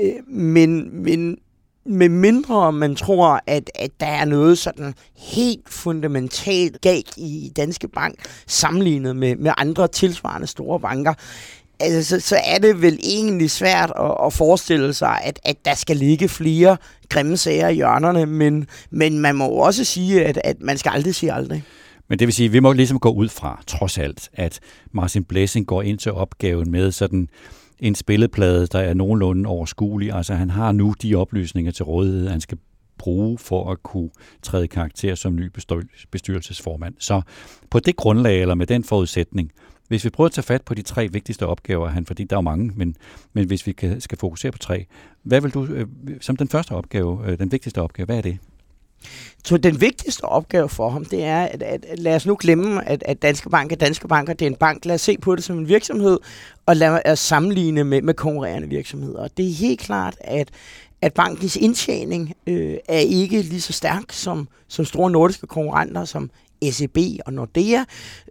Øh, 0.00 0.28
men, 0.28 1.02
men 1.02 1.38
med 1.86 2.08
mindre 2.08 2.72
man 2.72 2.94
tror, 2.94 3.40
at, 3.46 3.70
at 3.74 3.90
der 4.00 4.06
er 4.06 4.24
noget 4.24 4.58
sådan 4.58 4.94
helt 5.16 5.68
fundamentalt 5.68 6.80
galt 6.80 7.16
i 7.16 7.52
Danske 7.56 7.88
Bank, 7.88 8.14
sammenlignet 8.46 9.16
med, 9.16 9.36
med 9.36 9.52
andre 9.56 9.88
tilsvarende 9.88 10.46
store 10.46 10.80
banker, 10.80 11.14
altså, 11.80 12.02
så, 12.02 12.28
så 12.28 12.36
er 12.44 12.58
det 12.58 12.82
vel 12.82 12.98
egentlig 13.02 13.50
svært 13.50 13.92
at, 14.00 14.14
at 14.26 14.32
forestille 14.32 14.94
sig, 14.94 15.20
at, 15.24 15.40
at 15.44 15.64
der 15.64 15.74
skal 15.74 15.96
ligge 15.96 16.28
flere 16.28 16.76
grimme 17.08 17.36
sager 17.36 17.68
i 17.68 17.74
hjørnerne, 17.74 18.26
men, 18.26 18.66
men 18.90 19.18
man 19.18 19.34
må 19.34 19.46
også 19.48 19.84
sige, 19.84 20.24
at, 20.24 20.40
at 20.44 20.56
man 20.60 20.78
skal 20.78 20.90
aldrig 20.94 21.14
sige 21.14 21.32
aldrig. 21.32 21.64
Men 22.08 22.18
det 22.18 22.26
vil 22.26 22.34
sige, 22.34 22.46
at 22.46 22.52
vi 22.52 22.60
må 22.60 22.72
ligesom 22.72 22.98
gå 22.98 23.10
ud 23.10 23.28
fra, 23.28 23.62
trods 23.66 23.98
alt, 23.98 24.30
at 24.34 24.60
Martin 24.92 25.24
Blessing 25.24 25.66
går 25.66 25.82
ind 25.82 25.98
til 25.98 26.12
opgaven 26.12 26.70
med 26.70 26.92
sådan 26.92 27.28
en 27.80 27.94
spilleplade, 27.94 28.66
der 28.66 28.78
er 28.78 28.94
nogenlunde 28.94 29.48
overskuelig. 29.48 30.12
Altså 30.12 30.34
han 30.34 30.50
har 30.50 30.72
nu 30.72 30.94
de 31.02 31.14
oplysninger 31.14 31.72
til 31.72 31.84
rådighed, 31.84 32.28
han 32.28 32.40
skal 32.40 32.58
bruge 32.98 33.38
for 33.38 33.72
at 33.72 33.82
kunne 33.82 34.10
træde 34.42 34.68
karakter 34.68 35.14
som 35.14 35.36
ny 35.36 35.52
bestyrelsesformand. 36.12 36.94
Så 36.98 37.22
på 37.70 37.78
det 37.78 37.96
grundlag, 37.96 38.40
eller 38.40 38.54
med 38.54 38.66
den 38.66 38.84
forudsætning, 38.84 39.50
hvis 39.90 40.04
vi 40.04 40.10
prøver 40.10 40.26
at 40.26 40.32
tage 40.32 40.42
fat 40.42 40.62
på 40.62 40.74
de 40.74 40.82
tre 40.82 41.08
vigtigste 41.08 41.46
opgaver, 41.46 41.88
han, 41.88 42.06
fordi 42.06 42.24
der 42.24 42.36
er 42.36 42.40
mange, 42.40 42.72
men, 42.76 42.96
men 43.32 43.46
hvis 43.46 43.66
vi 43.66 43.72
kan, 43.72 44.00
skal 44.00 44.18
fokusere 44.18 44.52
på 44.52 44.58
tre, 44.58 44.86
hvad 45.22 45.40
vil 45.40 45.50
du, 45.50 45.64
øh, 45.64 45.86
som 46.20 46.36
den 46.36 46.48
første 46.48 46.72
opgave, 46.72 47.20
øh, 47.26 47.38
den 47.38 47.52
vigtigste 47.52 47.82
opgave, 47.82 48.06
hvad 48.06 48.16
er 48.16 48.20
det? 48.20 48.38
Så 49.44 49.56
den 49.56 49.80
vigtigste 49.80 50.24
opgave 50.24 50.68
for 50.68 50.90
ham, 50.90 51.04
det 51.04 51.24
er, 51.24 51.42
at, 51.42 51.62
at, 51.62 51.84
at 51.84 51.98
lad 51.98 52.16
os 52.16 52.26
nu 52.26 52.36
glemme, 52.40 52.88
at, 52.88 53.02
at 53.06 53.22
Danske 53.22 53.50
Bank 53.50 53.72
er 53.72 53.76
Danske 53.76 54.08
Banker, 54.08 54.32
det 54.32 54.46
er 54.46 54.50
en 54.50 54.56
bank. 54.56 54.84
Lad 54.84 54.94
os 54.94 55.00
se 55.00 55.18
på 55.18 55.36
det 55.36 55.44
som 55.44 55.58
en 55.58 55.68
virksomhed, 55.68 56.18
og 56.66 56.76
lad 56.76 57.00
os 57.04 57.18
sammenligne 57.18 57.84
med, 57.84 58.02
med 58.02 58.14
konkurrerende 58.14 58.68
virksomheder. 58.68 59.18
Og 59.18 59.30
det 59.36 59.48
er 59.48 59.54
helt 59.54 59.80
klart, 59.80 60.16
at, 60.20 60.50
at 61.02 61.14
bankens 61.14 61.56
indtjening 61.56 62.34
øh, 62.46 62.76
er 62.88 62.98
ikke 62.98 63.42
lige 63.42 63.60
så 63.60 63.72
stærk 63.72 64.04
som, 64.10 64.48
som 64.68 64.84
store 64.84 65.10
nordiske 65.10 65.46
konkurrenter, 65.46 66.04
som 66.04 66.30
SEB 66.72 66.98
og 67.26 67.32
Nordea. 67.32 67.84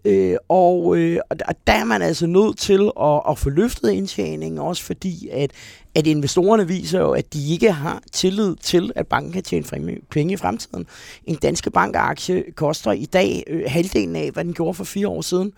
Øh, 0.05 0.37
og, 0.49 0.97
øh, 0.97 1.19
og 1.29 1.55
der 1.67 1.73
er 1.73 1.83
man 1.83 2.01
altså 2.01 2.27
nødt 2.27 2.57
til 2.57 2.91
at, 3.01 3.21
at 3.29 3.37
få 3.37 3.49
løftet 3.49 3.91
indtjeningen, 3.91 4.59
også 4.59 4.83
fordi 4.83 5.29
at, 5.31 5.51
at 5.95 6.07
investorerne 6.07 6.67
viser 6.67 6.99
jo, 6.99 7.11
at 7.11 7.33
de 7.33 7.53
ikke 7.53 7.71
har 7.71 8.01
tillid 8.11 8.55
til, 8.55 8.91
at 8.95 9.07
banken 9.07 9.31
kan 9.31 9.43
tjene 9.43 9.97
penge 10.11 10.33
i 10.33 10.37
fremtiden. 10.37 10.87
En 11.25 11.35
danske 11.35 11.71
bankaktie 11.71 12.43
koster 12.55 12.91
i 12.91 13.05
dag 13.05 13.43
øh, 13.47 13.63
halvdelen 13.67 14.15
af, 14.15 14.31
hvad 14.31 14.43
den 14.43 14.53
gjorde 14.53 14.73
for 14.73 14.83
fire 14.83 15.07
år 15.07 15.21
siden. 15.21 15.53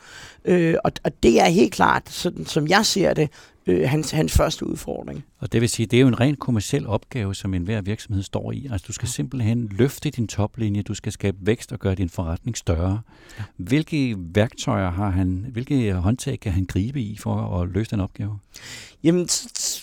Øh, 0.46 0.75
og, 0.84 0.92
og 1.04 1.12
det 1.24 1.42
er 1.42 1.46
helt 1.46 1.74
klart, 1.74 2.10
sådan, 2.10 2.46
som 2.46 2.68
jeg 2.68 2.86
ser 2.86 3.13
det, 3.13 3.30
øh, 3.68 3.89
hans, 3.89 4.12
hans 4.12 4.34
første 4.34 4.68
udfordring. 4.68 5.24
Og 5.39 5.51
det 5.51 5.62
vil 5.62 5.70
sige, 5.70 5.86
det 5.86 5.98
er 5.98 6.01
jo 6.01 6.08
en 6.08 6.20
rent 6.20 6.39
kommersiel 6.39 6.88
opgave, 6.88 7.36
som 7.36 7.53
enhver 7.53 7.82
virksomhed 7.82 8.24
står 8.24 8.51
i. 8.51 8.68
Altså 8.72 8.86
du 8.88 8.94
skal 8.94 9.08
simpelthen 9.08 9.68
løfte 9.72 10.10
din 10.10 10.27
toplinje, 10.27 10.82
du 10.82 10.94
skal 10.94 11.12
skabe 11.12 11.38
vækst 11.41 11.72
og 11.72 11.80
gøre 11.80 11.96
din 11.96 12.10
forretning 12.10 12.58
større. 12.58 13.01
Ja. 13.39 13.44
Hvilke 13.58 14.15
værktøjer 14.18 14.91
har 14.91 15.10
han, 15.10 15.46
hvilke 15.51 15.94
håndtag 15.94 16.39
kan 16.39 16.51
han 16.51 16.65
gribe 16.65 17.01
i 17.01 17.18
for 17.18 17.62
at 17.62 17.70
løse 17.70 17.91
den 17.91 18.00
opgave? 18.00 18.39
Jamen 19.03 19.30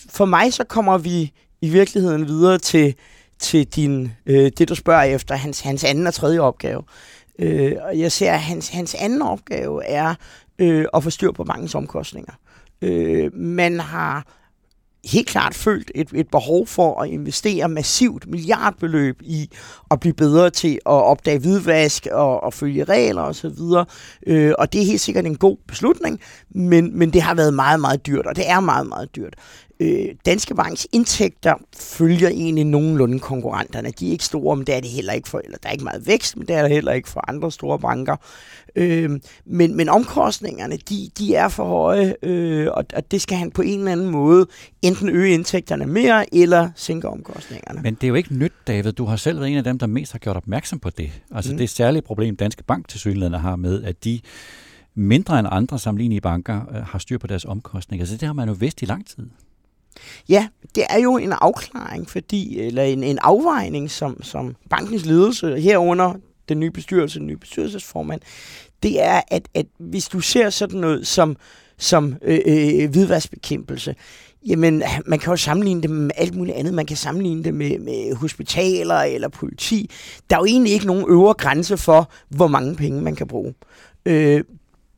for 0.09 0.25
mig 0.25 0.53
så 0.53 0.63
kommer 0.63 0.97
vi 0.97 1.31
i 1.61 1.69
virkeligheden 1.69 2.27
videre 2.27 2.57
til 2.57 2.95
til 3.39 3.67
din, 3.67 4.11
øh, 4.25 4.51
det, 4.57 4.69
du 4.69 4.75
spørger 4.75 5.03
efter, 5.03 5.35
hans, 5.35 5.59
hans 5.59 5.83
anden 5.83 6.07
og 6.07 6.13
tredje 6.13 6.39
opgave. 6.39 6.83
Øh, 7.39 7.75
og 7.81 7.99
jeg 7.99 8.11
ser, 8.11 8.33
at 8.33 8.39
hans, 8.39 8.69
hans 8.69 8.95
anden 8.95 9.21
opgave 9.21 9.85
er 9.85 10.15
øh, 10.59 10.85
at 10.93 11.03
få 11.03 11.09
styr 11.09 11.31
på 11.31 11.43
bankens 11.43 11.75
omkostninger. 11.75 12.33
Øh, 12.81 13.35
man 13.35 13.79
har 13.79 14.27
helt 15.05 15.27
klart 15.27 15.55
følt 15.55 15.91
et, 15.95 16.09
et 16.15 16.27
behov 16.31 16.67
for 16.67 17.01
at 17.01 17.09
investere 17.09 17.69
massivt 17.69 18.27
milliardbeløb 18.27 19.21
i 19.21 19.49
at 19.91 19.99
blive 19.99 20.13
bedre 20.13 20.49
til 20.49 20.73
at 20.73 20.79
opdage 20.85 21.39
hvidvask 21.39 22.07
og, 22.11 22.43
og 22.43 22.53
følge 22.53 22.83
regler 22.83 23.21
osv. 23.21 23.47
Og, 23.47 23.87
øh, 24.27 24.53
og 24.57 24.73
det 24.73 24.81
er 24.81 24.85
helt 24.85 25.01
sikkert 25.01 25.25
en 25.25 25.37
god 25.37 25.57
beslutning, 25.67 26.19
men, 26.49 26.99
men 26.99 27.13
det 27.13 27.21
har 27.21 27.35
været 27.35 27.53
meget, 27.53 27.79
meget 27.79 28.07
dyrt, 28.07 28.25
og 28.25 28.35
det 28.35 28.49
er 28.49 28.59
meget, 28.59 28.87
meget 28.87 29.15
dyrt. 29.15 29.33
Øh, 29.79 30.05
Danske 30.25 30.55
Banks 30.55 30.87
indtægter 30.91 31.53
følger 31.77 32.29
egentlig 32.29 32.63
nogenlunde 32.63 33.19
konkurrenterne. 33.19 33.91
De 33.99 34.07
er 34.07 34.11
ikke 34.11 34.25
store, 34.25 34.55
men 34.55 34.67
det 34.67 34.75
er 34.75 34.79
det 34.79 34.89
heller 34.89 35.13
ikke 35.13 35.29
for, 35.29 35.41
eller 35.43 35.57
der 35.63 35.69
er 35.69 35.73
ikke 35.73 35.83
meget 35.83 36.07
vækst, 36.07 36.37
men 36.37 36.47
det 36.47 36.55
er 36.55 36.61
der 36.61 36.69
heller 36.69 36.91
ikke 36.91 37.09
for 37.09 37.29
andre 37.29 37.51
store 37.51 37.79
banker. 37.79 38.15
Øh, 38.75 39.19
men, 39.45 39.75
men 39.75 39.89
omkostningerne, 39.89 40.77
de, 40.77 41.09
de 41.17 41.35
er 41.35 41.47
for 41.47 41.65
høje, 41.65 42.15
øh, 42.23 42.67
og, 42.73 42.85
og 42.95 43.11
det 43.11 43.21
skal 43.21 43.37
han 43.37 43.51
på 43.51 43.61
en 43.61 43.79
eller 43.79 43.91
anden 43.91 44.09
måde 44.09 44.47
enten 44.81 45.09
øge 45.09 45.33
indtægterne 45.33 45.85
mere, 45.85 46.35
eller 46.35 46.69
sænke 46.75 47.09
omkostningerne. 47.09 47.81
Men 47.81 47.93
det 47.93 48.03
er 48.03 48.07
jo 48.07 48.15
ikke 48.15 48.35
nyt, 48.35 48.53
David. 48.67 48.91
Du 48.91 49.05
har 49.05 49.15
selv 49.15 49.39
været 49.39 49.51
en 49.51 49.57
af 49.57 49.63
dem, 49.63 49.79
der 49.79 49.87
mest 49.87 50.11
har 50.11 50.19
gjort 50.19 50.35
opmærksom 50.35 50.79
på 50.79 50.89
det. 50.89 51.11
Altså 51.31 51.51
mm. 51.51 51.57
det 51.57 51.69
særlige 51.69 52.01
problem, 52.01 52.35
Danske 52.35 52.63
Bank 52.63 52.87
til 52.87 52.99
synligheden 52.99 53.33
har 53.33 53.55
med, 53.55 53.83
at 53.83 54.03
de 54.03 54.19
mindre 54.95 55.39
end 55.39 55.47
andre 55.51 55.79
sammenlignelige 55.79 56.21
banker 56.21 56.61
øh, 56.75 56.83
har 56.83 56.99
styr 56.99 57.17
på 57.17 57.27
deres 57.27 57.45
omkostninger. 57.45 58.05
Så 58.05 58.17
det 58.17 58.23
har 58.23 58.33
man 58.33 58.47
jo 58.47 58.55
vidst 58.59 58.81
i 58.81 58.85
lang 58.85 59.07
tid. 59.07 59.29
Ja, 60.29 60.47
det 60.75 60.83
er 60.89 60.99
jo 60.99 61.17
en 61.17 61.33
afklaring, 61.41 62.09
fordi, 62.09 62.59
eller 62.59 62.83
en, 62.83 63.03
en 63.03 63.19
afvejning, 63.21 63.91
som, 63.91 64.23
som 64.23 64.55
bankens 64.69 65.05
ledelse 65.05 65.59
herunder 65.59 66.13
den 66.49 66.59
nye 66.59 66.71
bestyrelse, 66.71 67.19
den 67.19 67.27
nye 67.27 67.37
bestyrelsesformand, 67.37 68.21
det 68.83 69.03
er, 69.03 69.21
at, 69.27 69.47
at 69.53 69.65
hvis 69.79 70.07
du 70.07 70.19
ser 70.19 70.49
sådan 70.49 70.79
noget 70.79 71.07
som, 71.07 71.37
som 71.77 72.15
øh, 72.21 72.39
øh, 72.45 72.89
hvidvaskbekæmpelse, 72.89 73.95
jamen 74.47 74.83
man 75.05 75.19
kan 75.19 75.31
jo 75.31 75.37
sammenligne 75.37 75.81
det 75.81 75.89
med 75.89 76.11
alt 76.15 76.35
muligt 76.35 76.57
andet. 76.57 76.73
Man 76.73 76.85
kan 76.85 76.97
sammenligne 76.97 77.43
det 77.43 77.53
med, 77.53 77.79
med 77.79 78.15
hospitaler 78.15 78.95
eller 78.95 79.27
politi. 79.27 79.89
Der 80.29 80.35
er 80.35 80.39
jo 80.39 80.45
egentlig 80.45 80.73
ikke 80.73 80.85
nogen 80.85 81.05
øvre 81.09 81.33
grænse 81.33 81.77
for, 81.77 82.11
hvor 82.29 82.47
mange 82.47 82.75
penge 82.75 83.01
man 83.01 83.15
kan 83.15 83.27
bruge. 83.27 83.53
Øh, 84.05 84.43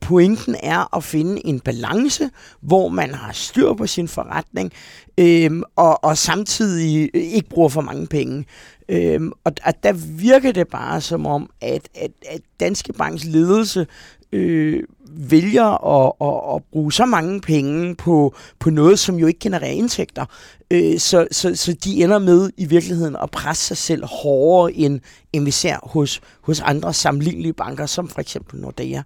pointen 0.02 0.56
er 0.62 0.96
at 0.96 1.04
finde 1.04 1.46
en 1.46 1.60
balance, 1.60 2.30
hvor 2.60 2.88
man 2.88 3.14
har 3.14 3.32
styr 3.32 3.72
på 3.74 3.86
sin 3.86 4.08
forretning, 4.08 4.72
øhm, 5.18 5.62
og, 5.76 6.04
og 6.04 6.18
samtidig 6.18 7.10
øh, 7.14 7.22
ikke 7.22 7.48
bruger 7.48 7.68
for 7.68 7.80
mange 7.80 8.06
penge. 8.06 8.44
Øhm, 8.88 9.32
og, 9.44 9.52
og 9.64 9.82
der 9.82 9.92
virker 10.18 10.52
det 10.52 10.68
bare 10.68 11.00
som 11.00 11.26
om, 11.26 11.50
at, 11.60 11.88
at, 11.94 12.10
at 12.28 12.40
Danske 12.60 12.92
Banks 12.92 13.24
ledelse 13.24 13.86
øh, 14.32 14.82
vælger 15.16 15.86
at, 15.86 16.12
at, 16.20 16.56
at 16.56 16.62
bruge 16.72 16.92
så 16.92 17.06
mange 17.06 17.40
penge 17.40 17.94
på, 17.94 18.34
på 18.58 18.70
noget, 18.70 18.98
som 18.98 19.16
jo 19.16 19.26
ikke 19.26 19.40
genererer 19.40 19.72
indtægter. 19.72 20.24
Øh, 20.70 20.98
så, 20.98 21.26
så, 21.30 21.54
så 21.54 21.72
de 21.72 22.04
ender 22.04 22.18
med 22.18 22.50
i 22.56 22.64
virkeligheden 22.64 23.16
at 23.22 23.30
presse 23.30 23.64
sig 23.64 23.76
selv 23.76 24.04
hårdere, 24.06 24.72
end, 24.72 25.00
end 25.32 25.44
vi 25.44 25.50
ser 25.50 25.76
hos, 25.82 26.20
hos 26.42 26.60
andre 26.60 26.94
sammenlignelige 26.94 27.52
banker, 27.52 27.86
som 27.86 28.08
for 28.08 28.20
eksempel 28.20 28.60
Nordea. 28.60 29.02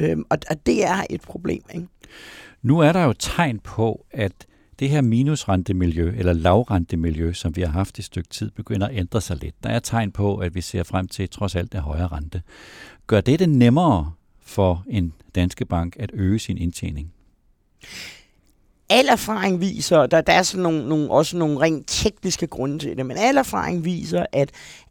Øh, 0.00 0.16
og, 0.30 0.38
og 0.50 0.66
det 0.66 0.86
er 0.86 1.04
et 1.10 1.20
problem. 1.20 1.62
Ikke? 1.74 1.86
Nu 2.62 2.78
er 2.78 2.92
der 2.92 3.04
jo 3.04 3.12
tegn 3.12 3.58
på, 3.58 4.06
at 4.10 4.32
det 4.78 4.88
her 4.88 5.00
minusrentemiljø, 5.00 6.14
eller 6.16 6.32
lavrentemiljø, 6.32 7.32
som 7.32 7.56
vi 7.56 7.62
har 7.62 7.68
haft 7.68 7.98
i 7.98 8.00
et 8.00 8.04
stykke 8.04 8.28
tid, 8.28 8.50
begynder 8.50 8.86
at 8.86 8.96
ændre 8.96 9.20
sig 9.20 9.36
lidt. 9.36 9.54
Der 9.62 9.70
er 9.70 9.78
tegn 9.78 10.12
på, 10.12 10.36
at 10.36 10.54
vi 10.54 10.60
ser 10.60 10.82
frem 10.82 11.08
til 11.08 11.28
trods 11.28 11.56
alt 11.56 11.72
det 11.72 11.80
højere 11.80 12.06
rente. 12.06 12.42
Gør 13.06 13.20
det 13.20 13.38
det 13.38 13.48
nemmere 13.48 14.12
for 14.42 14.84
en 14.88 15.12
danske 15.34 15.64
bank 15.64 15.96
at 15.98 16.10
øge 16.14 16.38
sin 16.38 16.58
indtjening? 16.58 17.12
Al 18.90 19.08
erfaring 19.08 19.60
viser, 19.60 20.06
der, 20.06 20.20
der 20.20 20.32
er 20.32 20.42
sådan 20.42 20.62
nogle, 20.62 20.88
nogle, 20.88 21.10
også 21.10 21.36
nogle 21.36 21.60
rent 21.60 21.84
tekniske 21.86 22.46
grunde 22.46 22.78
til 22.78 22.96
det, 22.96 23.06
men 23.06 23.16
al 23.16 23.36
erfaring 23.36 23.84
viser, 23.84 24.26
at, 24.32 24.50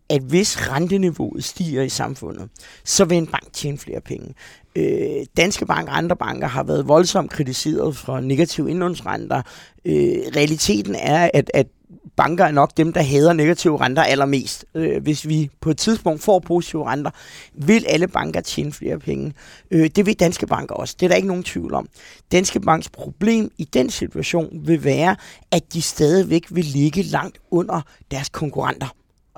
at 0.10 0.22
hvis 0.22 0.72
renteniveauet 0.72 1.44
stiger 1.44 1.82
i 1.82 1.90
samfundet, 1.90 2.50
så 2.84 3.06
vil 3.06 3.18
en 3.18 3.28
bank 3.28 3.54
tjene 3.54 3.78
flere 3.78 4.02
penge. 4.02 4.34
Øh, 4.80 5.26
Danske 5.38 5.66
Bank 5.66 5.88
og 5.90 5.98
andre 5.98 6.16
banker 6.16 6.48
har 6.48 6.64
været 6.64 6.88
voldsomt 6.88 7.32
kritiseret 7.32 7.98
for 7.98 8.20
negative 8.20 8.70
indlånsrenter. 8.70 9.42
Øh, 9.86 10.18
realiteten 10.36 10.96
er, 10.96 11.30
at, 11.34 11.52
at 11.54 11.68
banker 12.18 12.46
er 12.46 12.52
nok 12.52 12.78
dem, 12.78 12.94
der 12.94 13.02
hader 13.02 13.34
negative 13.34 13.82
renter 13.82 14.04
allermest. 14.04 14.66
Øh, 14.76 15.04
hvis 15.04 15.28
vi 15.28 15.50
på 15.62 15.70
et 15.70 15.78
tidspunkt 15.78 16.22
får 16.22 16.40
positive 16.40 16.86
renter, 16.86 17.12
vil 17.54 17.86
alle 17.90 18.08
banker 18.08 18.42
tjene 18.42 18.72
flere 18.72 19.00
penge. 19.00 19.34
Øh, 19.72 19.90
det 19.96 20.06
vil 20.06 20.20
Danske 20.20 20.48
Banker 20.48 20.76
også. 20.76 20.96
Det 21.00 21.06
er 21.06 21.08
der 21.08 21.16
ikke 21.16 21.28
nogen 21.28 21.44
tvivl 21.44 21.74
om. 21.74 21.90
Danske 22.32 22.60
Banks 22.60 22.90
problem 22.90 23.52
i 23.58 23.64
den 23.64 23.90
situation 23.90 24.62
vil 24.66 24.84
være, 24.84 25.16
at 25.52 25.74
de 25.74 25.82
stadigvæk 25.82 26.46
vil 26.50 26.66
ligge 26.66 27.02
langt 27.02 27.38
under 27.52 27.82
deres 28.12 28.30
konkurrenter. 28.30 28.88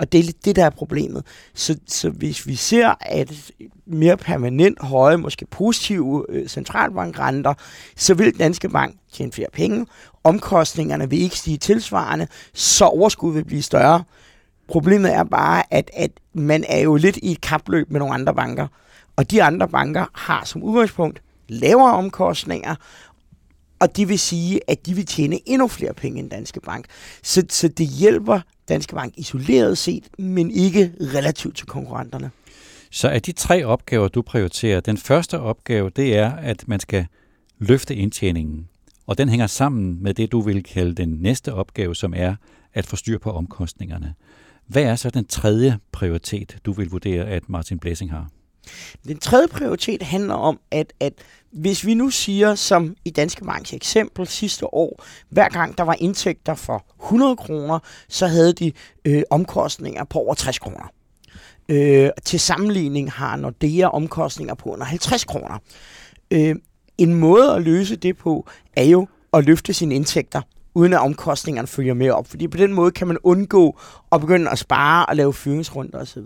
Og 0.02 0.12
det 0.12 0.20
er 0.20 0.24
lidt 0.24 0.46
det, 0.46 0.56
der 0.56 0.66
er 0.66 0.70
problemet. 0.70 1.26
Så, 1.54 1.78
så 1.88 2.10
hvis 2.10 2.48
vi 2.48 2.56
ser, 2.56 2.94
at 3.02 3.52
mere 3.86 4.18
permanent 4.18 4.82
høje, 4.82 5.18
måske 5.18 5.46
positive 5.46 6.26
øh, 6.30 6.48
centralbankrenter, 6.48 7.54
så 7.96 8.14
vil 8.14 8.40
Danske 8.40 8.70
Bank 8.70 8.96
tjene 9.14 9.32
flere 9.32 9.48
penge. 9.54 9.86
Omkostningerne 10.24 11.10
vil 11.10 11.22
ikke 11.22 11.38
stige 11.38 11.58
tilsvarende, 11.58 12.28
så 12.54 12.86
overskud 12.86 13.34
vil 13.34 13.46
blive 13.46 13.62
større. 13.62 14.04
Problemet 14.68 15.14
er 15.14 15.24
bare, 15.24 15.64
at, 15.74 15.92
at 15.94 16.12
man 16.34 16.64
er 16.68 16.80
jo 16.80 16.96
lidt 16.96 17.18
i 17.18 17.32
et 17.32 17.42
kapløb 17.42 17.92
med 17.92 18.00
nogle 18.00 18.14
andre 18.14 18.36
banker. 18.36 18.68
Og 19.16 19.32
de 19.32 19.44
andre 19.44 19.68
banker 19.68 20.06
har 20.14 20.46
som 20.46 20.64
udgangspunkt 20.64 21.22
lavere 21.48 21.94
omkostninger, 21.94 22.76
og 23.80 23.98
det 23.98 24.10
vil 24.10 24.20
sige, 24.20 24.60
at 24.68 24.86
de 24.86 24.94
vil 24.94 25.06
tjene 25.06 25.40
endnu 25.46 25.68
flere 25.68 25.94
penge 25.94 26.20
end 26.20 26.30
Danske 26.30 26.62
Bank. 26.62 26.86
Så, 27.24 27.44
så 27.50 27.68
det 27.68 27.88
hjælper 27.88 28.40
Danske 28.72 28.96
Bank 28.96 29.14
isoleret 29.18 29.78
set, 29.78 30.04
men 30.18 30.52
ikke 30.52 30.94
relativt 31.00 31.58
til 31.58 31.68
konkurrenterne. 31.68 32.32
Så 32.92 33.08
er 33.08 33.20
de 33.20 33.32
tre 33.32 33.66
opgaver, 33.66 34.08
du 34.08 34.22
prioriterer, 34.22 34.80
den 34.80 34.98
første 34.98 35.40
opgave, 35.40 35.90
det 35.90 36.18
er, 36.18 36.32
at 36.32 36.68
man 36.68 36.80
skal 36.80 37.06
løfte 37.60 37.96
indtjeningen. 37.96 38.68
Og 39.08 39.18
den 39.18 39.30
hænger 39.30 39.48
sammen 39.48 40.04
med 40.04 40.14
det, 40.14 40.32
du 40.32 40.42
vil 40.42 40.64
kalde 40.64 40.96
den 40.96 41.10
næste 41.10 41.54
opgave, 41.54 41.96
som 41.96 42.14
er 42.18 42.36
at 42.74 42.86
få 42.86 42.96
styr 42.96 43.18
på 43.18 43.32
omkostningerne. 43.32 44.14
Hvad 44.68 44.84
er 44.84 44.96
så 44.96 45.10
den 45.10 45.26
tredje 45.26 45.78
prioritet, 45.92 46.58
du 46.66 46.72
vil 46.72 46.90
vurdere, 46.90 47.26
at 47.26 47.50
Martin 47.50 47.80
Blessing 47.80 48.12
har? 48.12 48.30
Den 49.08 49.20
tredje 49.20 49.48
prioritet 49.48 50.04
handler 50.04 50.34
om, 50.34 50.60
at, 50.72 50.94
at 51.00 51.14
hvis 51.52 51.86
vi 51.86 51.94
nu 51.94 52.10
siger, 52.10 52.56
som 52.56 52.96
i 53.06 53.10
Danske 53.10 53.46
Banks 53.46 53.74
eksempel 53.74 54.28
sidste 54.28 54.74
år, 54.74 55.04
hver 55.30 55.50
gang 55.50 55.78
der 55.78 55.84
var 55.84 55.96
indtægter 56.00 56.56
for 56.56 56.86
100 57.04 57.36
kroner, 57.36 57.80
så 58.10 58.28
havde 58.28 58.54
de 58.54 58.72
øh, 59.06 59.24
omkostninger 59.30 60.04
på 60.04 60.20
over 60.20 60.34
60 60.34 60.60
kroner. 60.60 60.92
Øh, 61.70 62.10
til 62.26 62.40
sammenligning 62.40 63.12
har 63.12 63.36
Nordea 63.36 63.88
omkostninger 63.88 64.54
på 64.54 64.70
under 64.70 64.86
50 64.86 65.24
kroner. 65.24 65.58
Øh, 66.32 66.56
en 66.98 67.14
måde 67.14 67.56
at 67.56 67.62
løse 67.62 67.96
det 67.96 68.18
på, 68.18 68.48
er 68.74 68.84
jo 68.84 69.08
at 69.34 69.46
løfte 69.46 69.74
sine 69.74 69.96
indtægter 69.96 70.42
uden 70.74 70.94
at 70.94 71.00
omkostningerne 71.00 71.68
følger 71.68 71.94
med 71.94 72.10
op. 72.10 72.28
Fordi 72.28 72.48
på 72.48 72.58
den 72.58 72.74
måde 72.74 72.92
kan 72.92 73.08
man 73.08 73.18
undgå 73.24 73.80
at 74.12 74.22
begynde 74.22 74.52
at 74.52 74.60
spare 74.60 75.06
og 75.06 75.16
lave 75.16 75.34
fyringsrunder 75.34 76.00
osv. 76.00 76.24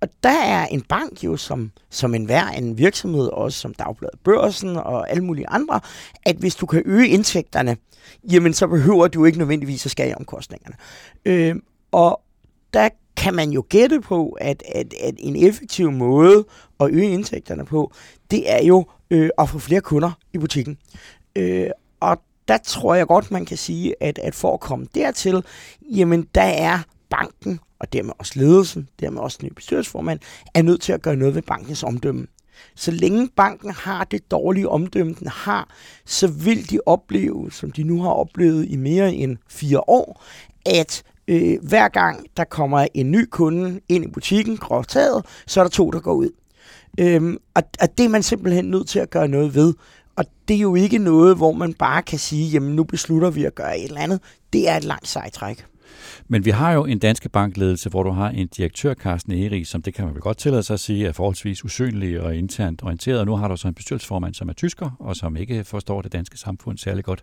Og 0.00 0.08
der 0.22 0.42
er 0.42 0.66
en 0.66 0.82
bank 0.82 1.24
jo, 1.24 1.36
som, 1.36 1.70
som 1.90 2.14
en 2.14 2.24
hver 2.24 2.46
en 2.46 2.78
virksomhed, 2.78 3.26
også 3.26 3.58
som 3.58 3.74
Dagbladet 3.74 4.20
Børsen 4.24 4.76
og 4.76 5.10
alle 5.10 5.24
mulige 5.24 5.48
andre, 5.48 5.80
at 6.22 6.36
hvis 6.36 6.54
du 6.54 6.66
kan 6.66 6.82
øge 6.84 7.08
indtægterne, 7.08 7.76
jamen 8.32 8.54
så 8.54 8.66
behøver 8.66 9.08
du 9.08 9.24
ikke 9.24 9.38
nødvendigvis 9.38 9.86
at 9.86 9.90
skære 9.90 10.14
omkostningerne. 10.14 10.76
Øh, 11.24 11.56
og 11.92 12.20
der 12.74 12.88
kan 13.16 13.34
man 13.34 13.50
jo 13.50 13.64
gætte 13.68 14.00
på, 14.00 14.36
at, 14.40 14.62
at, 14.74 14.94
at 15.00 15.14
en 15.18 15.36
effektiv 15.36 15.90
måde 15.90 16.44
at 16.80 16.90
øge 16.90 17.10
indtægterne 17.10 17.64
på, 17.64 17.92
det 18.30 18.52
er 18.52 18.64
jo 18.64 18.86
øh, 19.10 19.30
at 19.38 19.48
få 19.48 19.58
flere 19.58 19.80
kunder 19.80 20.10
i 20.32 20.38
butikken. 20.38 20.78
Øh, 21.36 21.70
og 22.00 22.22
der 22.48 22.58
tror 22.58 22.94
jeg 22.94 23.06
godt, 23.06 23.30
man 23.30 23.46
kan 23.46 23.56
sige, 23.56 23.94
at, 24.00 24.18
at 24.18 24.34
for 24.34 24.54
at 24.54 24.60
komme 24.60 24.86
dertil, 24.94 25.44
jamen 25.82 26.26
der 26.34 26.42
er 26.42 26.78
banken 27.10 27.60
og 27.78 27.92
dermed 27.92 28.12
også 28.18 28.32
ledelsen, 28.36 28.88
dermed 29.00 29.20
også 29.20 29.38
den 29.40 29.46
nye 29.46 29.54
bestyrelsesformand, 29.54 30.20
er 30.54 30.62
nødt 30.62 30.80
til 30.80 30.92
at 30.92 31.02
gøre 31.02 31.16
noget 31.16 31.34
ved 31.34 31.42
bankens 31.42 31.82
omdømme. 31.82 32.26
Så 32.74 32.90
længe 32.90 33.28
banken 33.36 33.70
har 33.70 34.04
det 34.04 34.30
dårlige 34.30 34.68
omdømme, 34.68 35.14
den 35.18 35.28
har, 35.28 35.68
så 36.06 36.26
vil 36.26 36.70
de 36.70 36.78
opleve, 36.86 37.52
som 37.52 37.72
de 37.72 37.82
nu 37.82 38.02
har 38.02 38.10
oplevet 38.10 38.66
i 38.68 38.76
mere 38.76 39.14
end 39.14 39.36
fire 39.48 39.80
år, 39.88 40.24
at 40.66 41.02
øh, 41.28 41.58
hver 41.62 41.88
gang 41.88 42.26
der 42.36 42.44
kommer 42.44 42.86
en 42.94 43.10
ny 43.10 43.24
kunde 43.30 43.80
ind 43.88 44.04
i 44.04 44.08
butikken, 44.08 44.56
gråt 44.56 44.88
taget, 44.88 45.24
så 45.46 45.60
er 45.60 45.64
der 45.64 45.70
to, 45.70 45.90
der 45.90 46.00
går 46.00 46.14
ud. 46.14 46.30
Øhm, 47.00 47.36
og, 47.54 47.62
og 47.80 47.98
det 47.98 48.04
er 48.04 48.08
man 48.08 48.22
simpelthen 48.22 48.64
nødt 48.64 48.88
til 48.88 48.98
at 48.98 49.10
gøre 49.10 49.28
noget 49.28 49.54
ved. 49.54 49.74
Og 50.16 50.24
det 50.48 50.56
er 50.56 50.60
jo 50.60 50.74
ikke 50.74 50.98
noget, 50.98 51.36
hvor 51.36 51.52
man 51.52 51.74
bare 51.74 52.02
kan 52.02 52.18
sige, 52.18 52.48
jamen 52.48 52.76
nu 52.76 52.84
beslutter 52.84 53.30
vi 53.30 53.44
at 53.44 53.54
gøre 53.54 53.78
et 53.78 53.84
eller 53.84 54.00
andet. 54.00 54.20
Det 54.52 54.68
er 54.68 54.76
et 54.76 54.84
langt 54.84 55.08
sejtræk. 55.08 55.66
Men 56.28 56.44
vi 56.44 56.50
har 56.50 56.72
jo 56.72 56.84
en 56.84 56.98
danske 56.98 57.28
bankledelse, 57.28 57.90
hvor 57.90 58.02
du 58.02 58.10
har 58.10 58.30
en 58.30 58.46
direktør, 58.46 58.94
Carsten 58.94 59.32
Eri, 59.32 59.64
som 59.64 59.82
det 59.82 59.94
kan 59.94 60.04
man 60.04 60.14
vel 60.14 60.22
godt 60.22 60.38
tillade 60.38 60.62
sig 60.62 60.74
at 60.74 60.80
sige, 60.80 61.06
er 61.06 61.12
forholdsvis 61.12 61.64
usynlig 61.64 62.20
og 62.20 62.36
internt 62.36 62.82
orienteret. 62.82 63.20
Og 63.20 63.26
nu 63.26 63.36
har 63.36 63.48
du 63.48 63.56
så 63.56 63.68
en 63.68 63.74
bestyrelsesformand, 63.74 64.34
som 64.34 64.48
er 64.48 64.52
tysker, 64.52 64.90
og 64.98 65.16
som 65.16 65.36
ikke 65.36 65.64
forstår 65.64 66.02
det 66.02 66.12
danske 66.12 66.38
samfund 66.38 66.78
særlig 66.78 67.04
godt, 67.04 67.22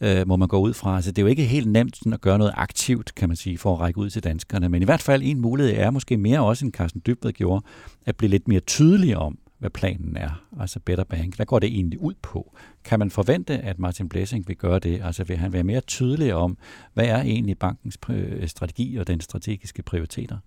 øh, 0.00 0.28
må 0.28 0.36
man 0.36 0.48
gå 0.48 0.58
ud 0.58 0.74
fra. 0.74 1.02
Så 1.02 1.10
det 1.10 1.18
er 1.18 1.22
jo 1.22 1.28
ikke 1.28 1.44
helt 1.44 1.70
nemt 1.70 1.96
sådan 1.96 2.12
at 2.12 2.20
gøre 2.20 2.38
noget 2.38 2.52
aktivt, 2.56 3.14
kan 3.14 3.28
man 3.28 3.36
sige, 3.36 3.58
for 3.58 3.72
at 3.74 3.80
række 3.80 3.98
ud 3.98 4.10
til 4.10 4.24
danskerne. 4.24 4.68
Men 4.68 4.82
i 4.82 4.84
hvert 4.84 5.02
fald 5.02 5.22
en 5.24 5.40
mulighed 5.40 5.74
er 5.76 5.90
måske 5.90 6.16
mere 6.16 6.40
også, 6.40 6.64
end 6.64 6.72
Carsten 6.72 7.02
Dybved 7.06 7.32
gjorde, 7.32 7.64
at 8.06 8.16
blive 8.16 8.30
lidt 8.30 8.48
mere 8.48 8.60
tydelig 8.60 9.16
om, 9.16 9.38
hvad 9.58 9.70
planen 9.70 10.16
er, 10.16 10.30
altså 10.60 10.80
Better 10.80 11.04
Bank. 11.04 11.36
Hvad 11.36 11.46
går 11.46 11.58
det 11.58 11.66
egentlig 11.66 12.00
ud 12.00 12.14
på? 12.22 12.56
Kan 12.84 12.98
man 12.98 13.10
forvente, 13.10 13.58
at 13.58 13.78
Martin 13.78 14.08
Blessing 14.08 14.48
vil 14.48 14.56
gøre 14.56 14.78
det? 14.78 15.00
Altså 15.04 15.24
vil 15.24 15.36
han 15.36 15.52
være 15.52 15.64
mere 15.64 15.80
tydelig 15.80 16.34
om, 16.34 16.58
hvad 16.94 17.04
er 17.04 17.20
egentlig 17.20 17.58
bankens 17.58 17.98
øh, 18.08 18.48
strategi 18.48 18.96
og 18.96 19.06
den 19.06 19.20
strategiske 19.20 19.82
prioriteter? 19.82 20.38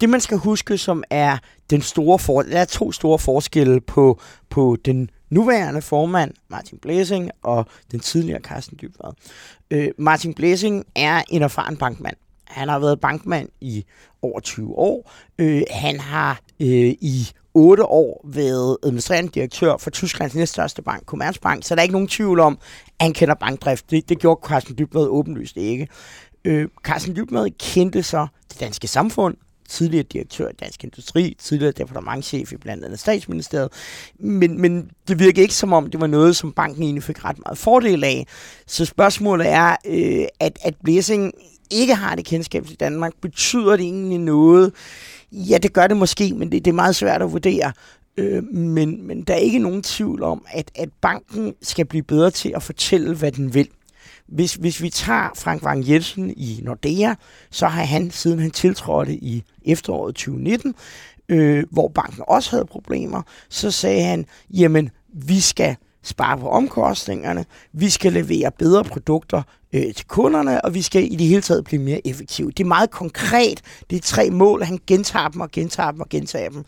Det 0.00 0.08
man 0.08 0.20
skal 0.20 0.38
huske, 0.38 0.78
som 0.78 1.04
er 1.10 1.38
den 1.70 1.82
store 1.82 2.18
for, 2.18 2.42
der 2.42 2.58
er 2.60 2.64
to 2.64 2.92
store 2.92 3.18
forskelle 3.18 3.80
på, 3.80 4.20
på 4.50 4.76
den 4.84 5.10
nuværende 5.30 5.82
formand, 5.82 6.34
Martin 6.48 6.78
Blæsing, 6.78 7.30
og 7.42 7.66
den 7.90 8.00
tidligere 8.00 8.40
Carsten 8.40 8.78
Dybvad. 8.82 9.12
Øh, 9.70 9.88
Martin 9.98 10.34
Blæsing 10.34 10.84
er 10.94 11.22
en 11.30 11.42
erfaren 11.42 11.76
bankmand. 11.76 12.16
Han 12.44 12.68
har 12.68 12.78
været 12.78 13.00
bankmand 13.00 13.48
i 13.60 13.84
over 14.22 14.40
20 14.40 14.78
år. 14.78 15.12
Øh, 15.38 15.62
han 15.70 16.00
har 16.00 16.40
øh, 16.62 16.94
i 17.00 17.28
otte 17.54 17.84
år 17.84 18.26
været 18.28 18.76
administrerende 18.82 19.30
direktør 19.30 19.76
for 19.76 19.90
Tysklands 19.90 20.34
næststørste 20.34 20.82
bank, 20.82 21.04
Commerzbank, 21.04 21.64
så 21.64 21.74
der 21.74 21.80
er 21.80 21.82
ikke 21.82 21.92
nogen 21.92 22.08
tvivl 22.08 22.40
om, 22.40 22.58
at 22.98 23.04
han 23.04 23.12
kender 23.12 23.34
bankdrift. 23.34 23.90
Det, 23.90 24.08
det 24.08 24.18
gjorde 24.18 24.48
Carsten 24.48 24.78
Dybvad 24.78 25.06
åbenlyst 25.06 25.56
ikke. 25.56 25.88
Øh, 26.44 26.68
Carsten 26.82 27.16
Dybvad 27.16 27.50
kendte 27.58 28.02
så 28.02 28.26
det 28.52 28.60
danske 28.60 28.88
samfund, 28.88 29.36
tidligere 29.68 30.04
direktør 30.12 30.48
i 30.48 30.52
Dansk 30.52 30.84
Industri, 30.84 31.36
tidligere 31.38 31.72
departementchef 31.72 32.52
i 32.52 32.56
blandt 32.56 32.84
andet 32.84 33.00
statsministeriet. 33.00 33.68
Men, 34.18 34.60
men 34.60 34.90
det 35.08 35.18
virkede 35.18 35.42
ikke 35.42 35.54
som 35.54 35.72
om, 35.72 35.90
det 35.90 36.00
var 36.00 36.06
noget, 36.06 36.36
som 36.36 36.52
banken 36.52 36.82
egentlig 36.82 37.02
fik 37.02 37.24
ret 37.24 37.38
meget 37.46 37.58
fordel 37.58 38.04
af. 38.04 38.26
Så 38.66 38.84
spørgsmålet 38.84 39.48
er, 39.48 39.76
øh, 39.86 40.24
at, 40.40 40.58
at 40.62 40.74
Blessing 40.84 41.32
ikke 41.70 41.94
har 41.94 42.14
det 42.14 42.24
kendskab 42.24 42.66
til 42.66 42.80
Danmark, 42.80 43.12
betyder 43.22 43.76
det 43.76 43.84
egentlig 43.84 44.18
noget? 44.18 44.72
Ja, 45.32 45.58
det 45.58 45.72
gør 45.72 45.86
det 45.86 45.96
måske, 45.96 46.34
men 46.34 46.52
det, 46.52 46.64
det 46.64 46.70
er 46.70 46.74
meget 46.74 46.96
svært 46.96 47.22
at 47.22 47.32
vurdere. 47.32 47.72
Øh, 48.16 48.44
men, 48.44 49.06
men 49.06 49.22
der 49.22 49.34
er 49.34 49.38
ikke 49.38 49.58
nogen 49.58 49.82
tvivl 49.82 50.22
om, 50.22 50.44
at, 50.48 50.70
at 50.74 50.88
banken 51.00 51.54
skal 51.62 51.84
blive 51.84 52.02
bedre 52.02 52.30
til 52.30 52.52
at 52.56 52.62
fortælle, 52.62 53.14
hvad 53.14 53.32
den 53.32 53.54
vil. 53.54 53.68
Hvis, 54.28 54.54
hvis 54.54 54.82
vi 54.82 54.90
tager 54.90 55.28
Frank 55.36 55.62
Wang 55.62 55.88
Jensen 55.88 56.30
i 56.30 56.60
Nordea, 56.62 57.14
så 57.50 57.66
har 57.66 57.84
han, 57.84 58.10
siden 58.10 58.38
han 58.38 58.50
tiltrådte 58.50 59.14
i 59.14 59.42
efteråret 59.64 60.14
2019, 60.14 60.74
øh, 61.28 61.64
hvor 61.70 61.88
banken 61.88 62.22
også 62.28 62.50
havde 62.50 62.64
problemer, 62.64 63.22
så 63.48 63.70
sagde 63.70 64.02
han, 64.02 64.26
jamen, 64.50 64.90
vi 65.12 65.40
skal 65.40 65.76
spare 66.02 66.38
på 66.38 66.48
omkostningerne, 66.48 67.44
vi 67.72 67.90
skal 67.90 68.12
levere 68.12 68.50
bedre 68.58 68.84
produkter 68.84 69.42
øh, 69.72 69.94
til 69.94 70.06
kunderne, 70.06 70.64
og 70.64 70.74
vi 70.74 70.82
skal 70.82 71.12
i 71.12 71.16
det 71.16 71.26
hele 71.26 71.42
taget 71.42 71.64
blive 71.64 71.82
mere 71.82 72.06
effektive. 72.06 72.50
Det 72.50 72.60
er 72.60 72.68
meget 72.68 72.90
konkret. 72.90 73.62
Det 73.90 73.96
er 73.96 74.00
tre 74.00 74.30
mål, 74.30 74.62
han 74.62 74.78
gentager 74.86 75.28
dem 75.28 75.40
og 75.40 75.50
gentager 75.50 75.90
dem 75.90 76.00
og 76.00 76.08
gentager 76.08 76.48
dem. 76.48 76.64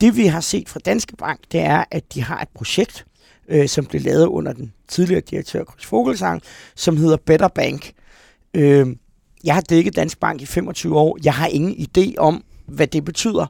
Det 0.00 0.16
vi 0.16 0.26
har 0.26 0.40
set 0.40 0.68
fra 0.68 0.80
Danske 0.84 1.16
Bank, 1.16 1.40
det 1.52 1.60
er, 1.60 1.84
at 1.90 2.14
de 2.14 2.22
har 2.22 2.40
et 2.40 2.48
projekt, 2.54 3.06
øh, 3.48 3.68
som 3.68 3.86
blev 3.86 4.02
lavet 4.02 4.26
under 4.26 4.52
den 4.52 4.72
tidligere 4.88 5.20
direktør 5.20 5.64
Chris 5.64 5.86
Fogelsang, 5.86 6.42
som 6.74 6.96
hedder 6.96 7.16
Better 7.16 7.48
Bank. 7.48 7.92
Øh, 8.54 8.86
jeg 9.44 9.54
har 9.54 9.60
dækket 9.60 9.96
Dansk 9.96 10.20
Bank 10.20 10.42
i 10.42 10.46
25 10.46 10.98
år. 10.98 11.18
Jeg 11.24 11.34
har 11.34 11.46
ingen 11.46 11.86
idé 11.88 12.14
om, 12.18 12.44
hvad 12.66 12.86
det 12.86 13.04
betyder. 13.04 13.46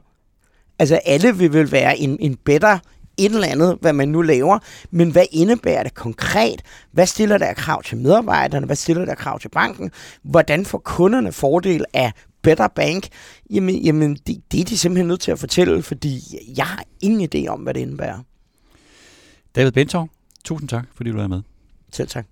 Altså 0.79 0.95
alle 0.95 1.37
vil 1.37 1.53
vel 1.53 1.71
være 1.71 1.97
en, 1.97 2.17
en 2.19 2.35
better 2.35 2.79
et 3.17 3.31
eller 3.31 3.47
andet, 3.47 3.77
hvad 3.81 3.93
man 3.93 4.09
nu 4.09 4.21
laver, 4.21 4.59
men 4.91 5.11
hvad 5.11 5.25
indebærer 5.31 5.83
det 5.83 5.93
konkret? 5.93 6.61
Hvad 6.91 7.05
stiller 7.05 7.37
der 7.37 7.53
krav 7.53 7.83
til 7.83 7.97
medarbejderne? 7.97 8.65
Hvad 8.65 8.75
stiller 8.75 9.05
der 9.05 9.15
krav 9.15 9.39
til 9.39 9.49
banken? 9.49 9.91
Hvordan 10.23 10.65
får 10.65 10.77
kunderne 10.77 11.31
fordel 11.31 11.85
af 11.93 12.11
Better 12.41 12.67
Bank? 12.67 13.07
Jamen, 13.49 13.75
jamen 13.75 14.15
det, 14.15 14.41
det 14.51 14.59
er 14.59 14.65
de 14.65 14.77
simpelthen 14.77 15.07
nødt 15.07 15.21
til 15.21 15.31
at 15.31 15.39
fortælle, 15.39 15.83
fordi 15.83 16.19
jeg 16.57 16.65
har 16.65 16.83
ingen 17.01 17.29
idé 17.35 17.47
om, 17.47 17.59
hvad 17.59 17.73
det 17.73 17.79
indebærer. 17.79 18.19
David 19.55 19.71
Bentov, 19.71 20.09
tusind 20.45 20.69
tak, 20.69 20.85
fordi 20.93 21.11
du 21.11 21.17
er 21.17 21.27
med. 21.27 21.41
Selv 21.91 22.07
tak. 22.07 22.25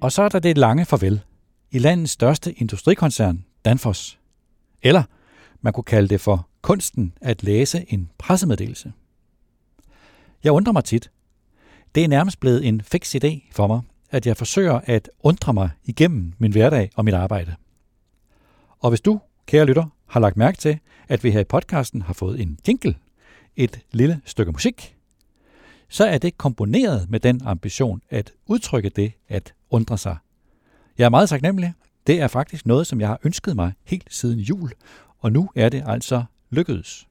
Og 0.00 0.12
så 0.12 0.22
er 0.22 0.28
der 0.28 0.38
det 0.38 0.58
lange 0.58 0.86
farvel 0.86 1.20
i 1.70 1.78
landets 1.78 2.12
største 2.12 2.52
industrikoncern, 2.52 3.44
Danfoss. 3.64 4.18
Eller 4.82 5.02
man 5.60 5.72
kunne 5.72 5.84
kalde 5.84 6.08
det 6.08 6.20
for 6.20 6.48
kunsten 6.62 7.12
at 7.20 7.42
læse 7.42 7.84
en 7.88 8.10
pressemeddelelse. 8.18 8.92
Jeg 10.44 10.52
undrer 10.52 10.72
mig 10.72 10.84
tit. 10.84 11.10
Det 11.94 12.04
er 12.04 12.08
nærmest 12.08 12.40
blevet 12.40 12.68
en 12.68 12.80
fix 12.80 13.14
idé 13.14 13.52
for 13.52 13.66
mig, 13.66 13.80
at 14.10 14.26
jeg 14.26 14.36
forsøger 14.36 14.80
at 14.84 15.10
undre 15.20 15.54
mig 15.54 15.70
igennem 15.84 16.32
min 16.38 16.52
hverdag 16.52 16.90
og 16.96 17.04
mit 17.04 17.14
arbejde. 17.14 17.54
Og 18.78 18.88
hvis 18.88 19.00
du, 19.00 19.20
kære 19.46 19.64
lytter, 19.64 19.84
har 20.06 20.20
lagt 20.20 20.36
mærke 20.36 20.58
til, 20.58 20.78
at 21.08 21.24
vi 21.24 21.30
her 21.30 21.40
i 21.40 21.44
podcasten 21.44 22.02
har 22.02 22.12
fået 22.12 22.40
en 22.40 22.58
jingle, 22.68 22.94
et 23.56 23.80
lille 23.92 24.20
stykke 24.24 24.52
musik, 24.52 24.96
så 25.88 26.04
er 26.06 26.18
det 26.18 26.38
komponeret 26.38 27.10
med 27.10 27.20
den 27.20 27.40
ambition 27.44 28.02
at 28.10 28.32
udtrykke 28.46 28.88
det 28.88 29.12
at 29.28 29.54
undre 29.70 29.98
sig 29.98 30.16
jeg 31.00 31.06
er 31.06 31.10
meget 31.10 31.28
taknemmelig. 31.28 31.72
Det 32.06 32.20
er 32.20 32.28
faktisk 32.28 32.66
noget, 32.66 32.86
som 32.86 33.00
jeg 33.00 33.08
har 33.08 33.20
ønsket 33.24 33.56
mig 33.56 33.72
helt 33.84 34.14
siden 34.14 34.38
jul, 34.38 34.70
og 35.18 35.32
nu 35.32 35.50
er 35.56 35.68
det 35.68 35.82
altså 35.86 36.24
lykkedes 36.50 37.08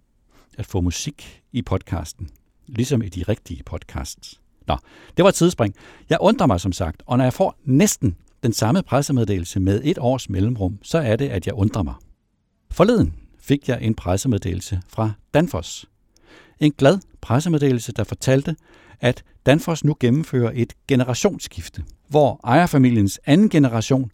at 0.57 0.65
få 0.65 0.81
musik 0.81 1.41
i 1.51 1.61
podcasten, 1.61 2.29
ligesom 2.67 3.01
i 3.01 3.09
de 3.09 3.23
rigtige 3.23 3.63
podcasts. 3.63 4.41
Nå, 4.67 4.77
det 5.17 5.23
var 5.23 5.29
et 5.29 5.35
tidsspring. 5.35 5.75
Jeg 6.09 6.17
undrer 6.21 6.47
mig 6.47 6.61
som 6.61 6.71
sagt, 6.71 7.03
og 7.05 7.17
når 7.17 7.25
jeg 7.25 7.33
får 7.33 7.59
næsten 7.63 8.15
den 8.43 8.53
samme 8.53 8.83
pressemeddelelse 8.83 9.59
med 9.59 9.81
et 9.83 9.97
års 9.97 10.29
mellemrum, 10.29 10.79
så 10.81 10.97
er 10.97 11.15
det, 11.15 11.29
at 11.29 11.47
jeg 11.47 11.53
undrer 11.53 11.83
mig. 11.83 11.95
Forleden 12.71 13.13
fik 13.39 13.69
jeg 13.69 13.81
en 13.81 13.95
pressemeddelelse 13.95 14.81
fra 14.87 15.11
Danfoss. 15.33 15.85
En 16.59 16.71
glad 16.71 16.99
pressemeddelelse, 17.21 17.91
der 17.91 18.03
fortalte, 18.03 18.55
at 19.01 19.23
Danfoss 19.45 19.83
nu 19.83 19.95
gennemfører 19.99 20.51
et 20.55 20.73
generationsskifte, 20.87 21.83
hvor 22.07 22.39
ejerfamiliens 22.43 23.19
anden 23.25 23.49
generation, 23.49 24.11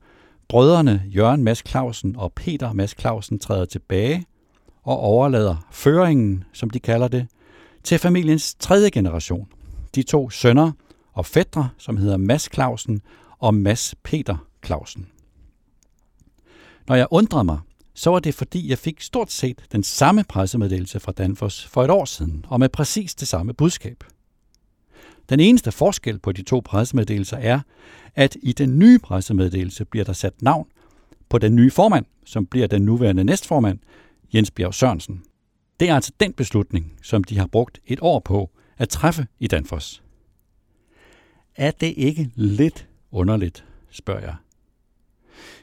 brødrene 0.47 1.03
Jørgen 1.07 1.43
Mads 1.43 1.69
Clausen 1.69 2.15
og 2.15 2.33
Peter 2.33 2.73
Mads 2.73 2.95
Clausen, 2.99 3.39
træder 3.39 3.65
tilbage 3.65 4.25
og 4.83 4.99
overlader 4.99 5.67
føringen, 5.71 6.43
som 6.53 6.69
de 6.69 6.79
kalder 6.79 7.07
det, 7.07 7.27
til 7.83 7.99
familiens 7.99 8.55
tredje 8.55 8.89
generation. 8.89 9.47
De 9.95 10.03
to 10.03 10.29
sønner 10.29 10.71
og 11.13 11.25
fædre, 11.25 11.69
som 11.77 11.97
hedder 11.97 12.17
Mads 12.17 12.49
Clausen 12.53 13.01
og 13.39 13.53
Mads 13.53 13.95
Peter 14.03 14.37
Clausen. 14.65 15.07
Når 16.87 16.95
jeg 16.95 17.07
undrede 17.11 17.43
mig, 17.43 17.59
så 17.93 18.09
var 18.09 18.19
det 18.19 18.35
fordi, 18.35 18.69
jeg 18.69 18.77
fik 18.77 19.01
stort 19.01 19.31
set 19.31 19.61
den 19.71 19.83
samme 19.83 20.23
pressemeddelelse 20.23 20.99
fra 20.99 21.11
Danfoss 21.11 21.65
for 21.65 21.83
et 21.83 21.89
år 21.89 22.05
siden, 22.05 22.45
og 22.47 22.59
med 22.59 22.69
præcis 22.69 23.15
det 23.15 23.27
samme 23.27 23.53
budskab– 23.53 24.03
den 25.29 25.39
eneste 25.39 25.71
forskel 25.71 26.19
på 26.19 26.31
de 26.31 26.43
to 26.43 26.61
pressemeddelelser 26.65 27.37
er, 27.37 27.59
at 28.15 28.37
i 28.43 28.53
den 28.53 28.79
nye 28.79 28.99
pressemeddelelse 28.99 29.85
bliver 29.85 30.03
der 30.03 30.13
sat 30.13 30.41
navn 30.41 30.67
på 31.29 31.37
den 31.37 31.55
nye 31.55 31.71
formand, 31.71 32.05
som 32.25 32.45
bliver 32.45 32.67
den 32.67 32.81
nuværende 32.81 33.23
næstformand, 33.23 33.79
Jens 34.33 34.51
Bjerg 34.51 34.73
Sørensen. 34.73 35.23
Det 35.79 35.89
er 35.89 35.95
altså 35.95 36.11
den 36.19 36.33
beslutning, 36.33 36.93
som 37.01 37.23
de 37.23 37.37
har 37.37 37.47
brugt 37.47 37.79
et 37.85 37.99
år 38.01 38.19
på 38.19 38.51
at 38.77 38.89
træffe 38.89 39.27
i 39.39 39.47
Danfoss. 39.47 40.03
Er 41.55 41.71
det 41.71 41.93
ikke 41.97 42.29
lidt 42.35 42.87
underligt, 43.11 43.65
spørger 43.89 44.21
jeg. 44.21 44.35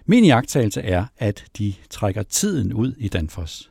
Min 0.06 0.24
iagtagelse 0.24 0.80
er, 0.80 1.06
at 1.18 1.44
de 1.58 1.74
trækker 1.90 2.22
tiden 2.22 2.72
ud 2.72 2.94
i 2.98 3.08
Danfoss. 3.08 3.70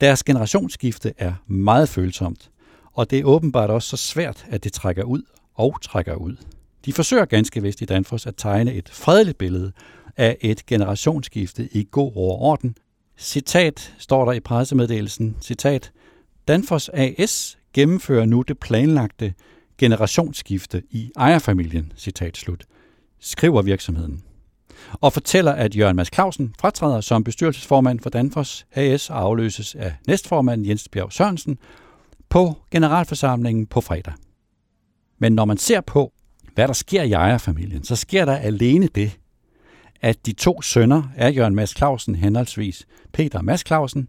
Deres 0.00 0.24
generationsskifte 0.24 1.14
er 1.18 1.34
meget 1.46 1.88
følsomt, 1.88 2.50
og 2.94 3.10
det 3.10 3.18
er 3.18 3.24
åbenbart 3.24 3.70
også 3.70 3.88
så 3.88 3.96
svært, 3.96 4.46
at 4.50 4.64
det 4.64 4.72
trækker 4.72 5.02
ud 5.02 5.22
og 5.54 5.82
trækker 5.82 6.14
ud. 6.14 6.36
De 6.84 6.92
forsøger 6.92 7.24
ganske 7.24 7.62
vist 7.62 7.82
i 7.82 7.84
Danfoss 7.84 8.26
at 8.26 8.34
tegne 8.36 8.74
et 8.74 8.88
fredeligt 8.88 9.38
billede 9.38 9.72
af 10.16 10.36
et 10.40 10.66
generationsskifte 10.66 11.68
i 11.72 11.88
god 11.90 12.16
ro 12.16 12.30
og 12.30 12.38
orden. 12.38 12.76
Citat 13.18 13.94
står 13.98 14.24
der 14.24 14.32
i 14.32 14.40
pressemeddelelsen, 14.40 15.36
citat, 15.40 15.92
Danfoss 16.48 16.90
AS 16.94 17.58
gennemfører 17.72 18.24
nu 18.24 18.42
det 18.42 18.58
planlagte 18.58 19.34
generationsskifte 19.78 20.82
i 20.90 21.10
ejerfamilien, 21.16 21.92
citat 21.96 22.36
slut, 22.36 22.64
skriver 23.20 23.62
virksomheden. 23.62 24.22
Og 24.92 25.12
fortæller, 25.12 25.52
at 25.52 25.76
Jørgen 25.76 25.96
Mads 25.96 26.14
Clausen 26.14 26.54
fratræder 26.60 27.00
som 27.00 27.24
bestyrelsesformand 27.24 28.00
for 28.00 28.10
Danfoss 28.10 28.66
AS 28.72 29.10
og 29.10 29.18
afløses 29.20 29.74
af 29.74 29.94
næstformand 30.06 30.66
Jens 30.66 30.88
Bjerg 30.88 31.12
Sørensen, 31.12 31.58
på 32.34 32.56
generalforsamlingen 32.70 33.66
på 33.66 33.80
fredag. 33.80 34.14
Men 35.18 35.32
når 35.32 35.44
man 35.44 35.56
ser 35.56 35.80
på, 35.80 36.12
hvad 36.54 36.68
der 36.68 36.74
sker 36.74 37.02
i 37.02 37.12
ejerfamilien, 37.12 37.84
så 37.84 37.96
sker 37.96 38.24
der 38.24 38.36
alene 38.36 38.88
det, 38.94 39.18
at 40.00 40.26
de 40.26 40.32
to 40.32 40.62
sønner 40.62 41.02
af 41.16 41.36
Jørgen 41.36 41.54
Mads 41.54 41.76
Clausen, 41.76 42.14
henholdsvis 42.14 42.86
Peter 43.12 43.42
Mads 43.42 43.66
Clausen, 43.66 44.08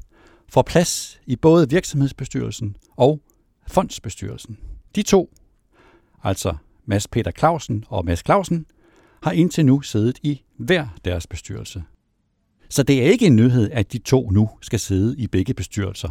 får 0.49 0.61
plads 0.61 1.19
i 1.25 1.35
både 1.35 1.69
virksomhedsbestyrelsen 1.69 2.77
og 2.97 3.21
fondsbestyrelsen. 3.67 4.57
De 4.95 5.03
to, 5.03 5.33
altså 6.23 6.55
Mads 6.85 7.07
Peter 7.07 7.31
Clausen 7.31 7.83
og 7.87 8.05
Mads 8.05 8.25
Clausen, 8.25 8.65
har 9.23 9.31
indtil 9.31 9.65
nu 9.65 9.81
siddet 9.81 10.19
i 10.23 10.41
hver 10.57 10.87
deres 11.05 11.27
bestyrelse. 11.27 11.83
Så 12.69 12.83
det 12.83 13.05
er 13.05 13.11
ikke 13.11 13.25
en 13.25 13.35
nyhed, 13.35 13.71
at 13.71 13.93
de 13.93 13.97
to 13.97 14.29
nu 14.29 14.49
skal 14.61 14.79
sidde 14.79 15.15
i 15.17 15.27
begge 15.27 15.53
bestyrelser. 15.53 16.09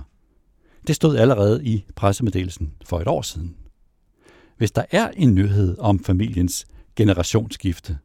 Det 0.87 0.97
stod 0.97 1.17
allerede 1.17 1.65
i 1.65 1.85
pressemeddelelsen 1.97 2.73
for 2.85 3.01
et 3.01 3.09
år 3.09 3.23
siden. 3.23 3.57
Hvis 4.57 4.71
der 4.71 4.85
er 4.91 5.09
en 5.09 5.35
nyhed 5.35 5.79
om 5.79 6.05
familiens 6.05 6.67
generationsskifte, 6.97 7.99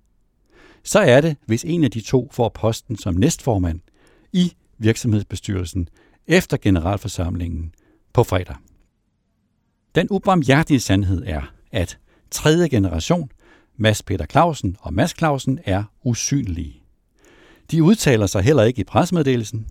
så 0.83 0.99
er 0.99 1.21
det, 1.21 1.37
hvis 1.45 1.63
en 1.63 1.83
af 1.83 1.91
de 1.91 2.01
to 2.01 2.29
får 2.31 2.49
posten 2.49 2.97
som 2.97 3.15
næstformand 3.15 3.79
i 4.33 4.53
virksomhedsbestyrelsen 4.77 5.89
efter 6.27 6.57
generalforsamlingen 6.61 7.73
på 8.13 8.23
fredag. 8.23 8.55
Den 9.95 10.07
ubarmhjertige 10.09 10.79
sandhed 10.79 11.23
er, 11.25 11.53
at 11.71 11.97
tredje 12.31 12.67
generation, 12.67 13.31
Mads 13.77 14.03
Peter 14.03 14.25
Clausen 14.25 14.77
og 14.79 14.93
Mads 14.93 15.17
Clausen, 15.17 15.59
er 15.65 15.83
usynlige. 16.03 16.83
De 17.71 17.83
udtaler 17.83 18.27
sig 18.27 18.41
heller 18.41 18.63
ikke 18.63 18.81
i 18.81 18.83
presmeddelelsen, 18.83 19.67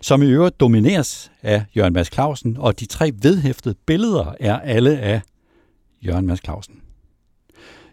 som 0.00 0.22
i 0.22 0.26
øvrigt 0.26 0.60
domineres 0.60 1.32
af 1.42 1.64
Jørgen 1.76 1.92
Mads 1.92 2.12
Clausen, 2.12 2.56
og 2.56 2.80
de 2.80 2.86
tre 2.86 3.12
vedhæftede 3.22 3.74
billeder 3.86 4.34
er 4.40 4.60
alle 4.60 4.98
af 4.98 5.20
Jørgen 6.02 6.26
Mads 6.26 6.40
Clausen. 6.44 6.80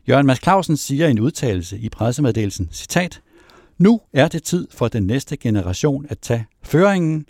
Jørgen 0.09 0.25
Mads 0.25 0.43
Clausen 0.43 0.77
siger 0.77 1.07
i 1.07 1.11
en 1.11 1.19
udtalelse 1.19 1.79
i 1.79 1.89
pressemeddelelsen, 1.89 2.69
citat, 2.71 3.21
Nu 3.77 4.01
er 4.13 4.27
det 4.27 4.43
tid 4.43 4.67
for 4.71 4.87
den 4.87 5.03
næste 5.03 5.37
generation 5.37 6.05
at 6.09 6.19
tage 6.19 6.45
føringen. 6.63 7.25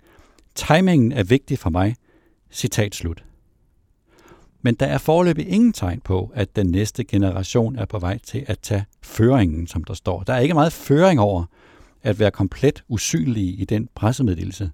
Timingen 0.54 1.12
er 1.12 1.24
vigtig 1.24 1.58
for 1.58 1.70
mig. 1.70 1.96
Citat 2.52 2.94
slut. 2.94 3.24
Men 4.62 4.74
der 4.74 4.86
er 4.86 4.98
foreløbig 4.98 5.48
ingen 5.48 5.72
tegn 5.72 6.00
på, 6.00 6.32
at 6.34 6.56
den 6.56 6.66
næste 6.66 7.04
generation 7.04 7.76
er 7.76 7.84
på 7.84 7.98
vej 7.98 8.18
til 8.18 8.44
at 8.46 8.58
tage 8.58 8.84
føringen, 9.02 9.66
som 9.66 9.84
der 9.84 9.94
står. 9.94 10.22
Der 10.22 10.32
er 10.32 10.38
ikke 10.38 10.54
meget 10.54 10.72
føring 10.72 11.20
over 11.20 11.44
at 12.02 12.18
være 12.18 12.30
komplet 12.30 12.84
usynlige 12.88 13.52
i 13.52 13.64
den 13.64 13.88
pressemeddelelse, 13.94 14.70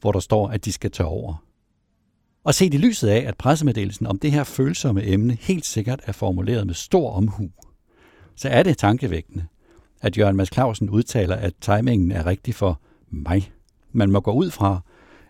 hvor 0.00 0.12
der 0.12 0.20
står, 0.20 0.48
at 0.48 0.64
de 0.64 0.72
skal 0.72 0.90
tage 0.90 1.06
over. 1.06 1.44
Og 2.44 2.54
set 2.54 2.74
i 2.74 2.76
lyset 2.76 3.08
af, 3.08 3.24
at 3.28 3.36
pressemeddelelsen 3.36 4.06
om 4.06 4.18
det 4.18 4.32
her 4.32 4.44
følsomme 4.44 5.06
emne 5.06 5.36
helt 5.40 5.66
sikkert 5.66 6.00
er 6.04 6.12
formuleret 6.12 6.66
med 6.66 6.74
stor 6.74 7.10
omhu, 7.10 7.50
så 8.36 8.48
er 8.48 8.62
det 8.62 8.78
tankevækkende, 8.78 9.46
at 10.00 10.18
Jørgen 10.18 10.36
Mads 10.36 10.52
Clausen 10.52 10.90
udtaler, 10.90 11.36
at 11.36 11.52
timingen 11.60 12.12
er 12.12 12.26
rigtig 12.26 12.54
for 12.54 12.80
mig. 13.10 13.52
Man 13.92 14.10
må 14.10 14.20
gå 14.20 14.32
ud 14.32 14.50
fra, 14.50 14.80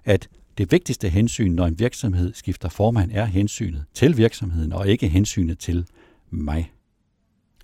at 0.05 0.29
det 0.59 0.73
vigtigste 0.73 1.09
hensyn, 1.09 1.53
når 1.53 1.67
en 1.67 1.79
virksomhed 1.79 2.35
skifter 2.35 2.69
formand, 2.69 3.11
er 3.15 3.25
hensynet 3.25 3.85
til 3.95 4.17
virksomheden 4.17 4.73
og 4.73 4.89
ikke 4.89 5.09
hensynet 5.09 5.59
til 5.59 5.87
mig. 6.31 6.73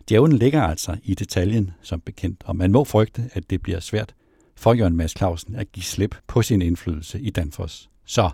Djævlen 0.09 0.39
ligger 0.39 0.63
altså 0.63 0.97
i 1.03 1.15
detaljen, 1.15 1.71
som 1.83 2.01
bekendt, 2.01 2.43
og 2.45 2.57
man 2.57 2.73
må 2.73 2.85
frygte, 2.85 3.31
at 3.33 3.51
det 3.51 3.63
bliver 3.63 3.81
svært 3.81 4.15
for 4.57 4.75
Jørgen 4.75 4.97
Mads 4.97 5.19
Clausen 5.19 5.57
at 5.57 5.73
give 5.73 5.85
slip 5.85 6.17
på 6.27 6.43
sin 6.43 6.63
indflydelse 6.63 7.21
i 7.21 7.31
Danfoss. 7.31 7.91
Så 8.07 8.31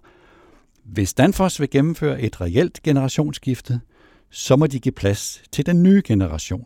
hvis 0.85 1.15
Danfoss 1.15 1.61
vil 1.61 1.71
gennemføre 1.71 2.21
et 2.21 2.41
reelt 2.41 2.83
generationsskifte, 2.83 3.81
så 4.31 4.57
må 4.57 4.67
de 4.67 4.81
give 4.81 4.93
plads 4.93 5.43
til 5.53 5.67
den 5.67 5.83
nye 5.83 6.03
generation. 6.05 6.65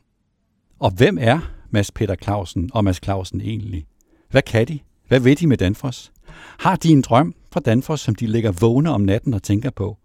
Og 0.79 0.91
hvem 0.91 1.19
er 1.21 1.41
Mads 1.71 1.91
Peter 1.91 2.15
Clausen 2.23 2.71
og 2.73 2.85
Mads 2.85 3.01
Clausen 3.05 3.41
egentlig? 3.41 3.87
Hvad 4.31 4.43
kan 4.43 4.69
de? 4.69 4.79
Hvad 5.09 5.21
ved 5.21 5.37
de 5.37 5.47
med 5.47 5.57
Danfoss? 5.57 6.12
Har 6.59 6.77
de 6.77 6.88
en 6.88 7.03
drøm 7.03 7.35
fra 7.53 7.61
Danfoss, 7.61 8.03
som 8.03 8.15
de 8.15 8.27
ligger 8.27 8.53
vågne 8.53 8.91
om 8.91 9.01
natten 9.01 9.35
og 9.35 9.43
tænker 9.43 9.71
på? 9.71 9.99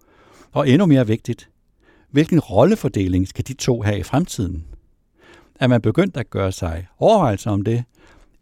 Og 0.51 0.69
endnu 0.69 0.85
mere 0.85 1.07
vigtigt, 1.07 1.49
hvilken 2.11 2.39
rollefordeling 2.39 3.27
skal 3.27 3.47
de 3.47 3.53
to 3.53 3.81
have 3.81 3.99
i 3.99 4.03
fremtiden? 4.03 4.65
Er 5.59 5.67
man 5.67 5.81
begyndt 5.81 6.17
at 6.17 6.29
gøre 6.29 6.51
sig 6.51 6.87
overvejelser 6.99 7.51
om 7.51 7.61
det? 7.61 7.83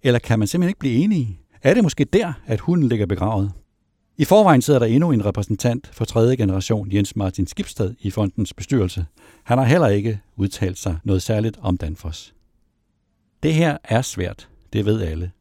Eller 0.04 0.20
kan 0.20 0.40
man 0.40 0.48
simpelthen 0.48 0.70
ikke 0.70 0.80
blive 0.80 1.04
enige? 1.04 1.40
Er 1.64 1.74
det 1.74 1.84
måske 1.84 2.06
der, 2.06 2.34
at 2.46 2.60
hunden 2.60 2.90
ligger 2.90 3.06
begravet? 3.06 3.52
I 4.18 4.26
forvejen 4.26 4.62
sidder 4.62 4.80
der 4.80 4.86
endnu 4.86 5.12
en 5.12 5.26
repræsentant 5.26 5.90
for 5.94 6.06
tredje 6.06 6.36
generation, 6.36 6.92
Jens 6.92 7.16
Martin 7.16 7.48
Skibstad, 7.48 7.94
i 8.00 8.12
fondens 8.12 8.54
bestyrelse. 8.54 9.06
Han 9.44 9.58
har 9.58 9.66
heller 9.66 9.88
ikke 9.88 10.20
udtalt 10.36 10.78
sig 10.78 10.98
noget 11.04 11.22
særligt 11.22 11.58
om 11.62 11.78
Danfoss. 11.78 12.34
Det 13.44 13.54
her 13.54 13.78
er 13.84 14.02
svært, 14.02 14.50
det 14.74 14.86
ved 14.86 15.02
alle. 15.02 15.32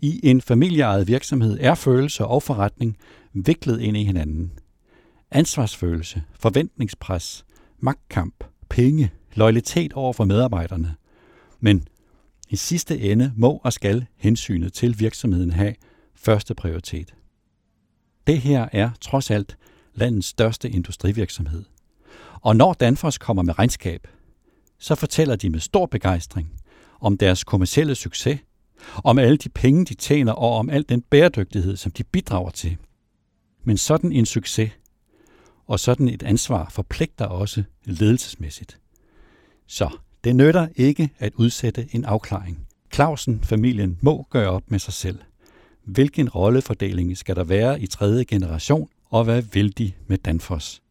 I 0.00 0.20
en 0.22 0.40
familieejet 0.40 1.08
virksomhed 1.08 1.58
er 1.60 1.74
følelse 1.74 2.24
og 2.24 2.42
forretning 2.42 2.96
viklet 3.32 3.80
ind 3.80 3.96
i 3.96 4.04
hinanden. 4.04 4.52
Ansvarsfølelse, 5.30 6.22
forventningspres, 6.40 7.44
magtkamp, 7.78 8.44
penge, 8.68 9.10
loyalitet 9.34 9.92
over 9.92 10.12
for 10.12 10.24
medarbejderne. 10.24 10.94
Men 11.60 11.88
i 12.48 12.56
sidste 12.56 13.00
ende 13.00 13.32
må 13.36 13.60
og 13.64 13.72
skal 13.72 14.06
hensynet 14.16 14.72
til 14.72 15.00
virksomheden 15.00 15.50
have 15.50 15.74
første 16.14 16.54
prioritet. 16.54 17.14
Det 18.26 18.40
her 18.40 18.68
er 18.72 18.90
trods 19.00 19.30
alt 19.30 19.56
landets 19.94 20.26
største 20.26 20.70
industrivirksomhed. 20.70 21.64
Og 22.40 22.56
når 22.56 22.72
Danfoss 22.72 23.18
kommer 23.18 23.42
med 23.42 23.58
regnskab, 23.58 24.08
så 24.78 24.94
fortæller 24.94 25.36
de 25.36 25.50
med 25.50 25.60
stor 25.60 25.86
begejstring 25.86 26.52
om 27.00 27.18
deres 27.18 27.44
kommercielle 27.44 27.94
succes, 27.94 28.40
om 29.04 29.18
alle 29.18 29.36
de 29.36 29.48
penge, 29.48 29.84
de 29.84 29.94
tjener, 29.94 30.32
og 30.32 30.56
om 30.56 30.70
al 30.70 30.84
den 30.88 31.02
bæredygtighed, 31.02 31.76
som 31.76 31.92
de 31.92 32.04
bidrager 32.04 32.50
til. 32.50 32.76
Men 33.64 33.76
sådan 33.76 34.12
en 34.12 34.26
succes 34.26 34.70
og 35.66 35.80
sådan 35.80 36.08
et 36.08 36.22
ansvar 36.22 36.68
forpligter 36.70 37.24
også 37.24 37.64
ledelsesmæssigt. 37.84 38.78
Så 39.66 39.90
det 40.24 40.36
nytter 40.36 40.68
ikke 40.76 41.10
at 41.18 41.32
udsætte 41.36 41.86
en 41.92 42.04
afklaring. 42.04 42.66
Clausen-familien 42.94 43.98
må 44.00 44.26
gøre 44.30 44.50
op 44.50 44.62
med 44.68 44.78
sig 44.78 44.92
selv. 44.92 45.18
Hvilken 45.84 46.28
rollefordeling 46.28 47.16
skal 47.16 47.36
der 47.36 47.44
være 47.44 47.80
i 47.80 47.86
tredje 47.86 48.24
generation, 48.24 48.88
og 49.10 49.24
hvad 49.24 49.42
vil 49.42 49.78
de 49.78 49.92
med 50.06 50.18
Danfoss? 50.18 50.82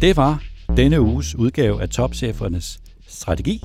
Det 0.00 0.16
var 0.16 0.42
denne 0.76 1.00
uges 1.00 1.34
udgave 1.34 1.82
af 1.82 1.88
Topchefernes 1.88 2.80
Strategi. 3.06 3.64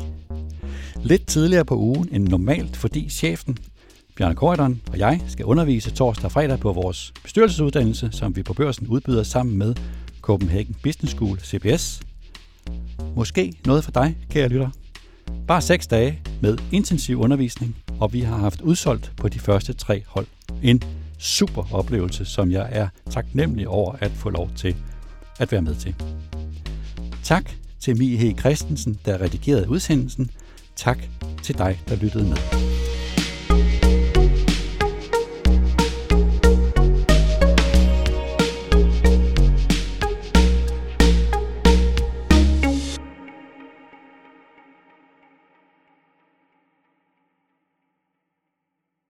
Lidt 1.04 1.28
tidligere 1.28 1.66
på 1.66 1.78
ugen 1.78 2.10
end 2.12 2.28
normalt, 2.28 2.78
fordi 2.78 3.10
chefen, 3.10 3.58
Bjarne 4.16 4.36
Korydon 4.36 4.82
og 4.92 5.00
jeg 5.00 5.22
skal 5.28 5.46
undervise 5.46 5.92
torsdag 5.92 6.26
og 6.26 6.32
fredag 6.32 6.60
på 6.60 6.74
vores 6.74 7.14
bestyrelsesuddannelse, 7.24 8.10
som 8.12 8.36
vi 8.36 8.44
på 8.44 8.54
børsen 8.54 8.88
udbyder 8.88 9.24
sammen 9.24 9.58
med 9.58 9.76
Copenhagen 10.22 10.76
Business 10.84 11.14
School, 11.14 11.40
CBS. 11.40 12.02
Måske 13.16 13.54
noget 13.66 13.84
for 13.84 13.92
dig, 13.92 14.18
kære 14.30 14.48
lytter. 14.48 14.70
Bare 15.48 15.62
seks 15.62 15.88
dage 15.88 16.20
med 16.42 16.58
intensiv 16.72 17.20
undervisning, 17.20 17.76
og 18.00 18.14
vi 18.14 18.22
har 18.22 18.38
haft 18.38 18.62
udsolgt 18.62 19.12
på 19.18 19.30
de 19.30 19.40
første 19.40 19.74
tre 19.74 20.04
hold. 20.08 20.28
En 20.64 20.82
super 21.20 21.74
oplevelse, 21.74 22.26
som 22.26 22.52
jeg 22.52 22.70
er 22.72 22.88
taknemmelig 23.10 23.68
over 23.68 23.96
at 24.00 24.12
få 24.12 24.30
lov 24.30 24.50
til 24.56 24.76
at 25.40 25.52
være 25.52 25.62
med 25.62 25.76
til. 25.76 25.96
Tak 27.24 27.52
til 27.80 27.98
Mie 27.98 28.18
H. 28.18 28.40
Christensen, 28.40 29.00
der 29.06 29.22
redigerede 29.22 29.70
udsendelsen. 29.70 30.32
Tak 30.76 31.00
til 31.44 31.58
dig, 31.58 31.80
der 31.88 31.96
lyttede 31.96 32.24
med. 32.24 32.38